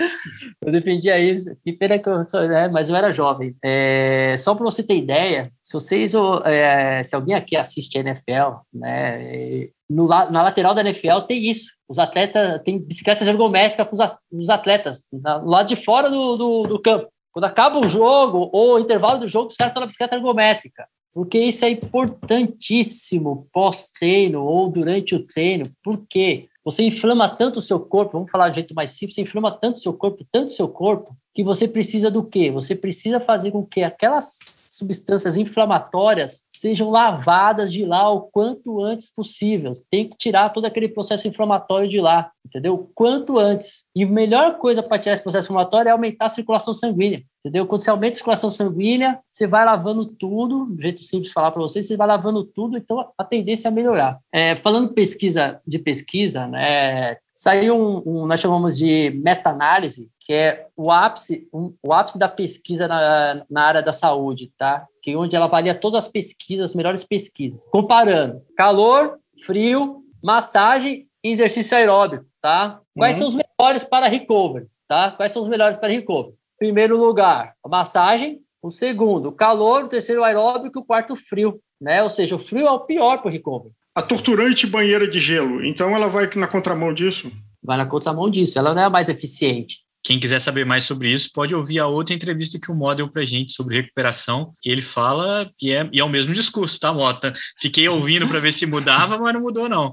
eu 0.68 0.72
defendia 0.72 1.18
isso. 1.18 1.56
Que 1.64 1.72
pena 1.72 1.98
que 1.98 2.08
eu 2.08 2.24
sou, 2.24 2.46
né? 2.46 2.68
Mas 2.68 2.88
eu 2.88 2.96
era 2.96 3.12
jovem. 3.12 3.56
É, 3.64 4.36
só 4.38 4.54
para 4.54 4.64
você 4.64 4.82
ter 4.82 4.96
ideia, 4.96 5.52
se 5.62 5.72
vocês, 5.72 6.12
é, 6.44 7.02
se 7.02 7.14
alguém 7.14 7.34
aqui 7.34 7.56
assiste 7.56 7.98
a 7.98 8.00
NFL, 8.00 8.60
né? 8.72 9.68
No, 9.88 10.06
na 10.06 10.42
lateral 10.42 10.74
da 10.74 10.82
NFL 10.82 11.20
tem 11.26 11.50
isso. 11.50 11.72
Os 11.88 11.98
atletas 11.98 12.60
tem 12.62 12.78
bicicletas 12.78 13.26
ergométricas 13.26 13.86
para 13.86 14.38
os 14.38 14.50
atletas, 14.50 15.06
no 15.10 15.50
lado 15.50 15.68
de 15.68 15.76
fora 15.76 16.10
do, 16.10 16.36
do, 16.36 16.62
do 16.64 16.82
campo. 16.82 17.08
Quando 17.32 17.44
acaba 17.44 17.78
o 17.78 17.88
jogo 17.88 18.50
ou 18.52 18.74
o 18.74 18.78
intervalo 18.78 19.20
do 19.20 19.26
jogo, 19.26 19.48
os 19.48 19.56
caras 19.56 19.70
estão 19.70 19.80
na 19.80 19.86
bicicleta 19.86 20.16
ergométrica. 20.16 20.86
Porque 21.14 21.38
isso 21.38 21.64
é 21.64 21.70
importantíssimo 21.70 23.48
pós-treino 23.52 24.44
ou 24.44 24.68
durante 24.70 25.14
o 25.14 25.26
treino. 25.26 25.70
Por 25.82 26.04
quê? 26.08 26.48
Você 26.68 26.82
inflama 26.82 27.26
tanto 27.26 27.60
o 27.60 27.62
seu 27.62 27.80
corpo, 27.80 28.12
vamos 28.12 28.30
falar 28.30 28.50
de 28.50 28.56
jeito 28.56 28.74
mais 28.74 28.90
simples, 28.90 29.14
você 29.14 29.22
inflama 29.22 29.50
tanto 29.50 29.78
o 29.78 29.80
seu 29.80 29.94
corpo, 29.94 30.22
tanto 30.30 30.48
o 30.48 30.52
seu 30.52 30.68
corpo, 30.68 31.16
que 31.34 31.42
você 31.42 31.66
precisa 31.66 32.10
do 32.10 32.22
quê? 32.22 32.50
Você 32.50 32.74
precisa 32.74 33.18
fazer 33.18 33.52
com 33.52 33.64
que 33.64 33.82
aquelas 33.82 34.36
substâncias 34.68 35.38
inflamatórias 35.38 36.44
sejam 36.50 36.90
lavadas 36.90 37.72
de 37.72 37.86
lá 37.86 38.10
o 38.10 38.20
quanto 38.20 38.84
antes 38.84 39.10
possível. 39.10 39.72
Tem 39.90 40.10
que 40.10 40.18
tirar 40.18 40.50
todo 40.50 40.66
aquele 40.66 40.90
processo 40.90 41.26
inflamatório 41.26 41.88
de 41.88 42.02
lá, 42.02 42.30
entendeu? 42.44 42.90
Quanto 42.94 43.38
antes. 43.38 43.84
E 43.96 44.04
a 44.04 44.06
melhor 44.06 44.58
coisa 44.58 44.82
para 44.82 44.98
tirar 44.98 45.14
esse 45.14 45.22
processo 45.22 45.46
inflamatório 45.46 45.88
é 45.88 45.92
aumentar 45.92 46.26
a 46.26 46.28
circulação 46.28 46.74
sanguínea, 46.74 47.24
entendeu? 47.48 47.66
Quando 47.66 47.82
você 47.82 47.90
aumenta 47.90 48.12
a 48.12 48.16
circulação 48.16 48.50
sanguínea, 48.50 49.18
você 49.28 49.46
vai 49.46 49.64
lavando 49.64 50.04
tudo, 50.04 50.66
do 50.66 50.80
jeito 50.80 51.02
simples 51.02 51.28
de 51.28 51.34
falar 51.34 51.50
para 51.50 51.62
vocês, 51.62 51.86
você 51.86 51.96
vai 51.96 52.06
lavando 52.06 52.44
tudo, 52.44 52.76
então 52.76 53.10
a 53.16 53.24
tendência 53.24 53.68
é 53.68 53.70
melhorar. 53.70 54.18
É, 54.30 54.54
falando 54.54 54.92
pesquisa 54.92 55.60
de 55.66 55.78
pesquisa, 55.78 56.46
né, 56.46 57.16
saiu 57.34 57.74
um, 57.74 58.02
um 58.04 58.26
nós 58.26 58.38
chamamos 58.38 58.76
de 58.76 59.10
meta-análise, 59.22 60.10
que 60.20 60.32
é 60.32 60.66
o 60.76 60.90
ápice, 60.90 61.48
um, 61.52 61.72
o 61.82 61.92
ápice 61.92 62.18
da 62.18 62.28
pesquisa 62.28 62.86
na, 62.86 63.42
na 63.50 63.62
área 63.62 63.82
da 63.82 63.94
saúde, 63.94 64.52
tá? 64.58 64.86
Que 65.02 65.12
é 65.12 65.16
onde 65.16 65.34
ela 65.34 65.46
avalia 65.46 65.74
todas 65.74 66.04
as 66.04 66.08
pesquisas, 66.08 66.66
as 66.66 66.74
melhores 66.74 67.02
pesquisas, 67.02 67.66
comparando 67.68 68.42
calor, 68.54 69.18
frio, 69.46 70.02
massagem 70.22 71.06
e 71.24 71.30
exercício 71.30 71.74
aeróbico, 71.74 72.26
tá? 72.42 72.80
Quais 72.94 73.16
uhum. 73.16 73.20
são 73.20 73.28
os 73.28 73.46
melhores 73.58 73.84
para 73.84 74.06
recovery, 74.06 74.66
tá? 74.86 75.12
Quais 75.12 75.32
são 75.32 75.40
os 75.40 75.48
melhores 75.48 75.78
para 75.78 75.88
recovery? 75.88 76.34
Primeiro 76.58 76.96
lugar, 76.96 77.54
a 77.64 77.68
massagem. 77.68 78.40
O 78.60 78.70
segundo, 78.70 79.28
o 79.28 79.32
calor. 79.32 79.84
O 79.84 79.88
terceiro, 79.88 80.22
o 80.22 80.24
aeróbico. 80.24 80.80
O 80.80 80.84
quarto, 80.84 81.12
o 81.12 81.16
frio, 81.16 81.60
né? 81.80 82.02
Ou 82.02 82.10
seja, 82.10 82.34
o 82.36 82.38
frio 82.38 82.66
é 82.66 82.70
o 82.70 82.80
pior 82.80 83.18
para 83.18 83.28
o 83.28 83.32
recovery. 83.32 83.72
A 83.94 84.02
torturante 84.02 84.66
banheira 84.66 85.08
de 85.08 85.18
gelo, 85.18 85.64
então 85.64 85.94
ela 85.94 86.06
vai 86.06 86.30
na 86.36 86.46
contramão 86.46 86.94
disso? 86.94 87.32
Vai 87.60 87.76
na 87.76 87.84
contramão 87.84 88.30
disso, 88.30 88.56
ela 88.56 88.72
não 88.72 88.82
é 88.82 88.84
a 88.84 88.90
mais 88.90 89.08
eficiente. 89.08 89.78
Quem 90.04 90.20
quiser 90.20 90.38
saber 90.38 90.64
mais 90.64 90.84
sobre 90.84 91.10
isso, 91.10 91.30
pode 91.34 91.52
ouvir 91.52 91.80
a 91.80 91.88
outra 91.88 92.14
entrevista 92.14 92.60
que 92.60 92.70
o 92.70 92.74
Mó 92.76 92.94
deu 92.94 93.10
pra 93.10 93.26
gente 93.26 93.52
sobre 93.52 93.74
recuperação. 93.74 94.54
Ele 94.64 94.80
fala, 94.82 95.50
e 95.60 95.72
é, 95.72 95.88
e 95.92 95.98
é 95.98 96.04
o 96.04 96.08
mesmo 96.08 96.32
discurso, 96.32 96.78
tá, 96.78 96.92
Mota? 96.92 97.32
Fiquei 97.60 97.88
ouvindo 97.88 98.28
para 98.28 98.38
ver 98.38 98.52
se 98.52 98.66
mudava, 98.66 99.18
mas 99.18 99.34
não 99.34 99.40
mudou, 99.40 99.68
não. 99.68 99.92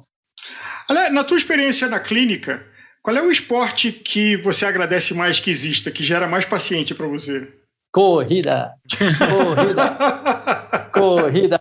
Na 1.11 1.23
tua 1.23 1.37
experiência 1.37 1.87
na 1.87 1.99
clínica, 1.99 2.63
qual 3.05 3.15
é 3.15 3.21
o 3.21 3.31
esporte 3.31 3.91
que 3.91 4.35
você 4.35 4.65
agradece 4.65 5.13
mais 5.13 5.39
que 5.39 5.51
exista, 5.51 5.91
que 5.91 6.03
gera 6.03 6.27
mais 6.27 6.43
paciente 6.43 6.95
para 6.95 7.05
você? 7.05 7.47
Corrida! 7.93 8.73
Corrida! 9.19 10.89
Corrida! 10.91 11.59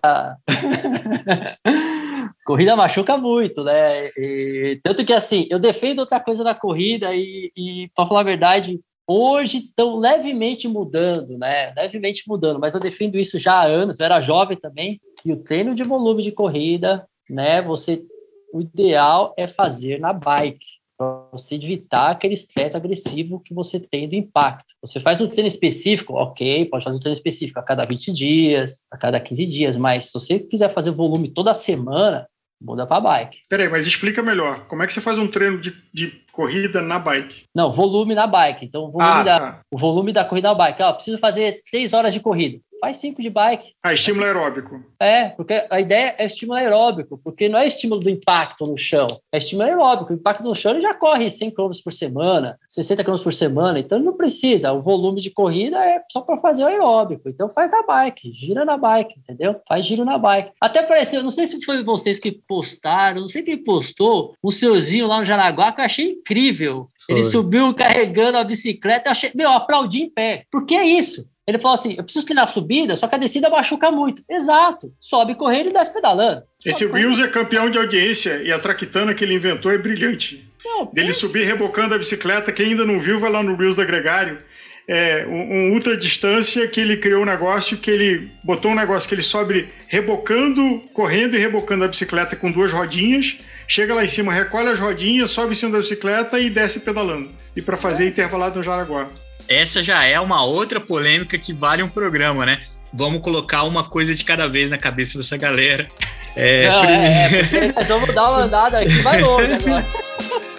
corrida 2.43 2.75
machuca 2.75 3.15
muito, 3.15 3.63
né? 3.63 4.07
E, 4.17 4.79
tanto 4.83 5.05
que 5.05 5.13
assim, 5.13 5.45
eu 5.51 5.59
defendo 5.59 5.99
outra 5.99 6.19
coisa 6.19 6.43
na 6.43 6.55
corrida 6.55 7.13
e, 7.13 7.51
e 7.55 7.91
para 7.95 8.07
falar 8.07 8.21
a 8.21 8.23
verdade, 8.23 8.81
hoje 9.07 9.57
estão 9.57 9.99
levemente 9.99 10.67
mudando, 10.67 11.37
né? 11.37 11.71
Levemente 11.75 12.23
mudando, 12.27 12.59
mas 12.59 12.73
eu 12.73 12.79
defendo 12.79 13.19
isso 13.19 13.37
já 13.37 13.53
há 13.53 13.67
anos. 13.67 13.99
Eu 13.99 14.07
era 14.07 14.19
jovem 14.19 14.57
também 14.57 14.99
e 15.23 15.31
o 15.31 15.37
treino 15.37 15.75
de 15.75 15.83
volume 15.83 16.23
de 16.23 16.31
corrida, 16.31 17.07
né? 17.29 17.61
Você, 17.61 18.03
o 18.51 18.61
ideal 18.61 19.35
é 19.37 19.45
fazer 19.45 19.99
na 19.99 20.11
bike 20.11 20.83
para 20.97 21.27
você 21.31 21.55
evitar 21.55 22.11
aquele 22.11 22.33
estresse 22.33 22.75
agressivo 22.75 23.39
que 23.39 23.53
você 23.53 23.79
tem 23.79 24.07
do 24.07 24.15
impacto. 24.15 24.65
Você 24.81 24.99
faz 24.99 25.19
um 25.21 25.27
treino 25.27 25.47
específico, 25.47 26.13
ok, 26.13 26.65
pode 26.65 26.83
fazer 26.83 26.97
um 26.97 26.99
treino 26.99 27.17
específico 27.17 27.59
a 27.59 27.63
cada 27.63 27.85
20 27.85 28.13
dias, 28.13 28.83
a 28.91 28.97
cada 28.97 29.19
15 29.19 29.45
dias, 29.45 29.75
mas 29.75 30.05
se 30.05 30.13
você 30.13 30.39
quiser 30.39 30.73
fazer 30.73 30.91
volume 30.91 31.27
toda 31.27 31.53
semana, 31.53 32.27
muda 32.61 32.85
para 32.85 33.01
bike. 33.01 33.39
Peraí, 33.49 33.69
mas 33.69 33.85
explica 33.85 34.23
melhor. 34.23 34.65
Como 34.67 34.81
é 34.83 34.87
que 34.87 34.93
você 34.93 35.01
faz 35.01 35.17
um 35.17 35.27
treino 35.27 35.59
de, 35.59 35.75
de 35.93 36.23
corrida 36.31 36.81
na 36.81 36.97
bike? 36.97 37.43
Não, 37.53 37.71
volume 37.71 38.15
na 38.15 38.27
bike. 38.27 38.65
Então, 38.65 38.85
o 38.85 38.91
volume, 38.91 39.11
ah, 39.11 39.23
da, 39.23 39.39
tá. 39.39 39.61
o 39.71 39.77
volume 39.77 40.13
da 40.13 40.25
corrida 40.25 40.49
na 40.49 40.55
bike. 40.55 40.81
Ó, 40.81 40.93
preciso 40.93 41.17
fazer 41.17 41.61
três 41.69 41.93
horas 41.93 42.13
de 42.13 42.19
corrida. 42.19 42.59
Faz 42.85 42.97
cinco 42.97 43.19
de 43.19 43.31
bike. 43.31 43.73
Ah, 43.83 43.93
estímulo 43.93 44.25
aeróbico. 44.25 44.79
É, 44.99 45.29
porque 45.29 45.65
a 45.71 45.79
ideia 45.79 46.15
é 46.19 46.25
estímulo 46.25 46.59
aeróbico, 46.59 47.19
porque 47.23 47.49
não 47.49 47.57
é 47.57 47.65
estímulo 47.65 47.99
do 47.99 48.09
impacto 48.11 48.63
no 48.65 48.77
chão, 48.77 49.07
é 49.31 49.39
estímulo 49.39 49.67
aeróbico. 49.67 50.13
O 50.13 50.15
impacto 50.15 50.43
no 50.43 50.53
chão 50.53 50.71
ele 50.71 50.81
já 50.81 50.93
corre 50.93 51.27
100 51.27 51.49
km 51.51 51.71
por 51.83 51.91
semana, 51.91 52.59
60 52.69 53.03
km 53.03 53.17
por 53.23 53.33
semana, 53.33 53.79
então 53.79 53.97
ele 53.97 54.05
não 54.05 54.15
precisa. 54.15 54.71
O 54.71 54.83
volume 54.83 55.19
de 55.19 55.31
corrida 55.31 55.77
é 55.83 55.99
só 56.11 56.21
para 56.21 56.37
fazer 56.37 56.63
o 56.63 56.67
aeróbico. 56.67 57.27
Então 57.27 57.49
faz 57.49 57.71
na 57.71 57.81
bike, 57.81 58.31
gira 58.33 58.63
na 58.63 58.77
bike, 58.77 59.15
entendeu? 59.17 59.59
Faz 59.67 59.83
giro 59.83 60.05
na 60.05 60.19
bike. 60.19 60.51
Até 60.61 60.83
pareceu, 60.83 61.23
não 61.23 61.31
sei 61.31 61.47
se 61.47 61.59
foi 61.65 61.83
vocês 61.83 62.19
que 62.19 62.31
postaram, 62.31 63.21
não 63.21 63.27
sei 63.27 63.41
quem 63.41 63.57
postou, 63.57 64.35
um 64.43 64.51
senhorzinho 64.51 65.07
lá 65.07 65.19
no 65.19 65.25
Jaraguá 65.25 65.71
que 65.71 65.81
eu 65.81 65.85
achei 65.85 66.11
incrível. 66.11 66.87
Foi. 67.03 67.15
Ele 67.15 67.23
subiu 67.23 67.73
carregando 67.73 68.37
a 68.37 68.43
bicicleta, 68.43 69.09
achei, 69.09 69.31
meu, 69.33 69.49
aplaudi 69.49 70.03
em 70.03 70.09
pé. 70.09 70.43
Porque 70.51 70.75
é 70.75 70.85
isso. 70.85 71.25
Ele 71.47 71.59
falou 71.59 71.75
assim: 71.75 71.95
eu 71.97 72.03
preciso 72.03 72.25
treinar 72.25 72.45
a 72.45 72.47
subida, 72.47 72.95
só 72.95 73.07
que 73.07 73.15
a 73.15 73.19
descida 73.19 73.49
machuca 73.49 73.91
muito. 73.91 74.23
Exato. 74.29 74.91
Sobe 74.99 75.35
correndo 75.35 75.69
e 75.69 75.73
desce 75.73 75.93
pedalando. 75.93 76.43
Esse 76.65 76.87
Reels 76.87 77.19
é 77.19 77.27
campeão 77.27 77.69
de 77.69 77.77
audiência 77.77 78.41
e 78.41 78.51
a 78.51 78.57
traquitana 78.57 79.13
que 79.13 79.23
ele 79.23 79.35
inventou 79.35 79.71
é 79.71 79.77
brilhante. 79.77 80.49
Não, 80.63 80.89
Dele 80.91 81.13
subir 81.13 81.45
rebocando 81.45 81.93
a 81.93 81.97
bicicleta, 81.97 82.51
quem 82.51 82.69
ainda 82.69 82.85
não 82.85 82.97
viu, 82.97 83.19
vai 83.19 83.31
lá 83.31 83.43
no 83.43 83.55
Reels 83.55 83.75
da 83.75 83.85
Gregário. 83.85 84.39
É 84.87 85.25
um, 85.27 85.69
um 85.69 85.73
ultra 85.73 85.95
distância 85.95 86.67
que 86.67 86.79
ele 86.79 86.97
criou 86.97 87.21
um 87.21 87.25
negócio 87.25 87.77
que 87.77 87.89
ele 87.89 88.31
botou 88.43 88.71
um 88.71 88.75
negócio 88.75 89.07
que 89.07 89.13
ele 89.13 89.21
sobe 89.21 89.69
rebocando, 89.87 90.81
correndo 90.93 91.35
e 91.35 91.39
rebocando 91.39 91.83
a 91.83 91.87
bicicleta 91.87 92.35
com 92.35 92.51
duas 92.51 92.71
rodinhas, 92.71 93.37
chega 93.67 93.95
lá 93.95 94.03
em 94.03 94.07
cima, 94.07 94.31
recolhe 94.31 94.69
as 94.69 94.79
rodinhas, 94.79 95.31
sobe 95.31 95.51
em 95.51 95.55
cima 95.55 95.71
da 95.71 95.79
bicicleta 95.79 96.39
e 96.39 96.49
desce 96.49 96.79
pedalando. 96.79 97.31
E 97.55 97.61
para 97.61 97.77
fazer 97.77 98.05
é. 98.05 98.07
intervalado 98.07 98.57
no 98.57 98.63
Jaraguá 98.63 99.09
essa 99.47 99.83
já 99.83 100.03
é 100.05 100.19
uma 100.19 100.43
outra 100.43 100.79
polêmica 100.79 101.37
que 101.37 101.53
vale 101.53 101.83
um 101.83 101.89
programa, 101.89 102.45
né? 102.45 102.61
Vamos 102.93 103.21
colocar 103.21 103.63
uma 103.63 103.83
coisa 103.83 104.13
de 104.13 104.23
cada 104.23 104.47
vez 104.47 104.69
na 104.69 104.77
cabeça 104.77 105.17
dessa 105.17 105.37
galera. 105.37 105.89
É, 106.35 106.67
Não, 106.67 106.83
é, 106.87 107.73
é 107.75 107.83
vamos 107.83 108.13
dar 108.13 108.31
uma 108.31 108.43
andada 108.43 108.79
aqui, 108.79 109.01
vai 109.01 109.21
longe 109.21 109.53
agora. 109.53 109.85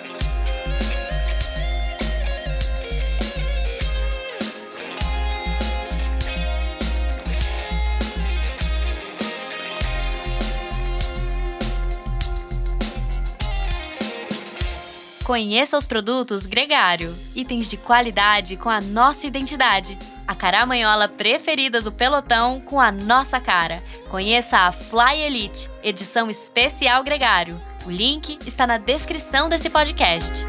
Conheça 15.26 15.76
os 15.76 15.84
produtos 15.84 16.46
Gregário, 16.46 17.12
itens 17.34 17.68
de 17.68 17.76
qualidade 17.76 18.56
com 18.56 18.68
a 18.68 18.80
nossa 18.80 19.26
identidade. 19.26 19.98
A 20.24 20.36
caramanhola 20.36 21.08
preferida 21.08 21.80
do 21.80 21.90
pelotão 21.90 22.60
com 22.60 22.80
a 22.80 22.92
nossa 22.92 23.40
cara. 23.40 23.82
Conheça 24.08 24.56
a 24.56 24.70
Fly 24.70 25.20
Elite, 25.22 25.68
edição 25.82 26.30
especial 26.30 27.02
Gregário. 27.02 27.60
O 27.84 27.90
link 27.90 28.38
está 28.46 28.68
na 28.68 28.78
descrição 28.78 29.48
desse 29.48 29.68
podcast. 29.68 30.46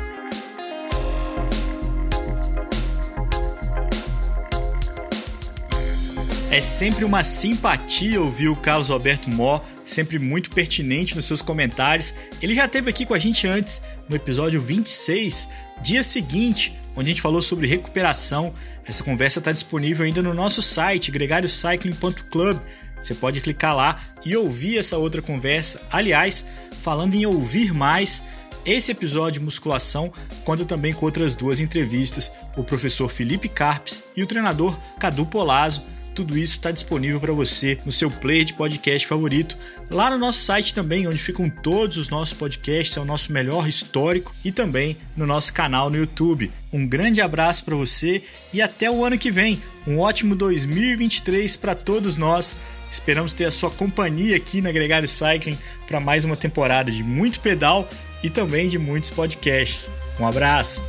É 6.52 6.62
sempre 6.62 7.04
uma 7.04 7.24
simpatia 7.24 8.22
ouvir 8.22 8.50
o 8.50 8.56
Carlos 8.56 8.92
Alberto 8.92 9.28
Mó, 9.28 9.60
sempre 9.88 10.20
muito 10.20 10.52
pertinente 10.52 11.16
nos 11.16 11.26
seus 11.26 11.42
comentários. 11.42 12.14
Ele 12.42 12.54
já 12.54 12.66
esteve 12.66 12.90
aqui 12.90 13.06
com 13.06 13.14
a 13.14 13.20
gente 13.20 13.48
antes, 13.48 13.82
no 14.08 14.16
episódio 14.16 14.62
26, 14.62 15.48
dia 15.82 16.04
seguinte, 16.04 16.78
onde 16.96 17.10
a 17.10 17.14
gente 17.14 17.22
falou 17.22 17.42
sobre 17.42 17.66
recuperação. 17.66 18.54
Essa 18.86 19.04
conversa 19.04 19.40
está 19.40 19.52
disponível 19.52 20.06
ainda 20.06 20.22
no 20.22 20.34
nosso 20.34 20.62
site, 20.62 21.10
gregariocycling.club. 21.10 22.60
Você 23.02 23.16
pode 23.16 23.42
clicar 23.42 23.76
lá 23.76 24.02
e 24.26 24.36
ouvir 24.36 24.78
essa 24.78 24.98
outra 24.98 25.22
conversa. 25.22 25.82
Aliás, 25.90 26.44
falando 26.84 27.16
em 27.16 27.26
ouvir 27.26 27.74
mais, 27.74 28.24
esse 28.66 28.92
episódio 28.92 29.40
de 29.40 29.46
musculação 29.46 30.12
conta 30.44 30.66
também 30.66 30.94
com 30.94 31.06
outras 31.06 31.36
duas 31.36 31.60
entrevistas, 31.60 32.32
o 32.56 32.64
professor 32.64 33.10
Felipe 33.10 33.48
Carpes 33.48 34.04
e 34.16 34.24
o 34.24 34.28
treinador 34.28 34.78
Cadu 35.00 35.26
Polazzo 35.26 35.84
tudo 36.18 36.36
isso 36.36 36.56
está 36.56 36.72
disponível 36.72 37.20
para 37.20 37.32
você 37.32 37.78
no 37.86 37.92
seu 37.92 38.10
player 38.10 38.44
de 38.44 38.56
podcast 38.56 39.08
favorito, 39.08 39.56
lá 39.88 40.10
no 40.10 40.18
nosso 40.18 40.40
site 40.40 40.74
também, 40.74 41.08
onde 41.08 41.20
ficam 41.20 41.48
todos 41.48 41.96
os 41.96 42.10
nossos 42.10 42.36
podcasts, 42.36 42.98
é 42.98 43.00
o 43.00 43.06
nosso 43.06 43.32
melhor 43.32 43.70
histórico 43.70 44.34
e 44.44 44.52
também 44.52 44.98
no 45.16 45.28
nosso 45.28 45.54
canal 45.54 45.92
no 45.92 45.96
YouTube. 45.96 46.52
Um 46.74 46.88
grande 46.88 47.22
abraço 47.22 47.64
para 47.64 47.76
você 47.76 48.24
e 48.52 48.64
até 48.64 48.90
o 48.90 49.06
ano 49.06 49.16
que 49.16 49.30
vem. 49.30 49.62
Um 49.86 50.00
ótimo 50.00 50.36
2023 50.36 51.56
para 51.56 51.76
todos 51.76 52.18
nós. 52.18 52.56
Esperamos 52.92 53.36
ter 53.36 53.46
a 53.46 53.52
sua 53.52 53.70
companhia 53.70 54.38
aqui 54.38 54.60
na 54.60 54.72
Gregário 54.72 55.08
Cycling 55.08 55.58
para 55.88 56.00
mais 56.00 56.26
uma 56.26 56.36
temporada 56.36 56.92
de 56.92 57.04
muito 57.04 57.40
pedal 57.42 57.88
e 58.24 58.30
também 58.30 58.70
de 58.70 58.80
muitos 58.80 59.12
podcasts. 59.12 59.88
Um 60.20 60.26
abraço! 60.26 60.82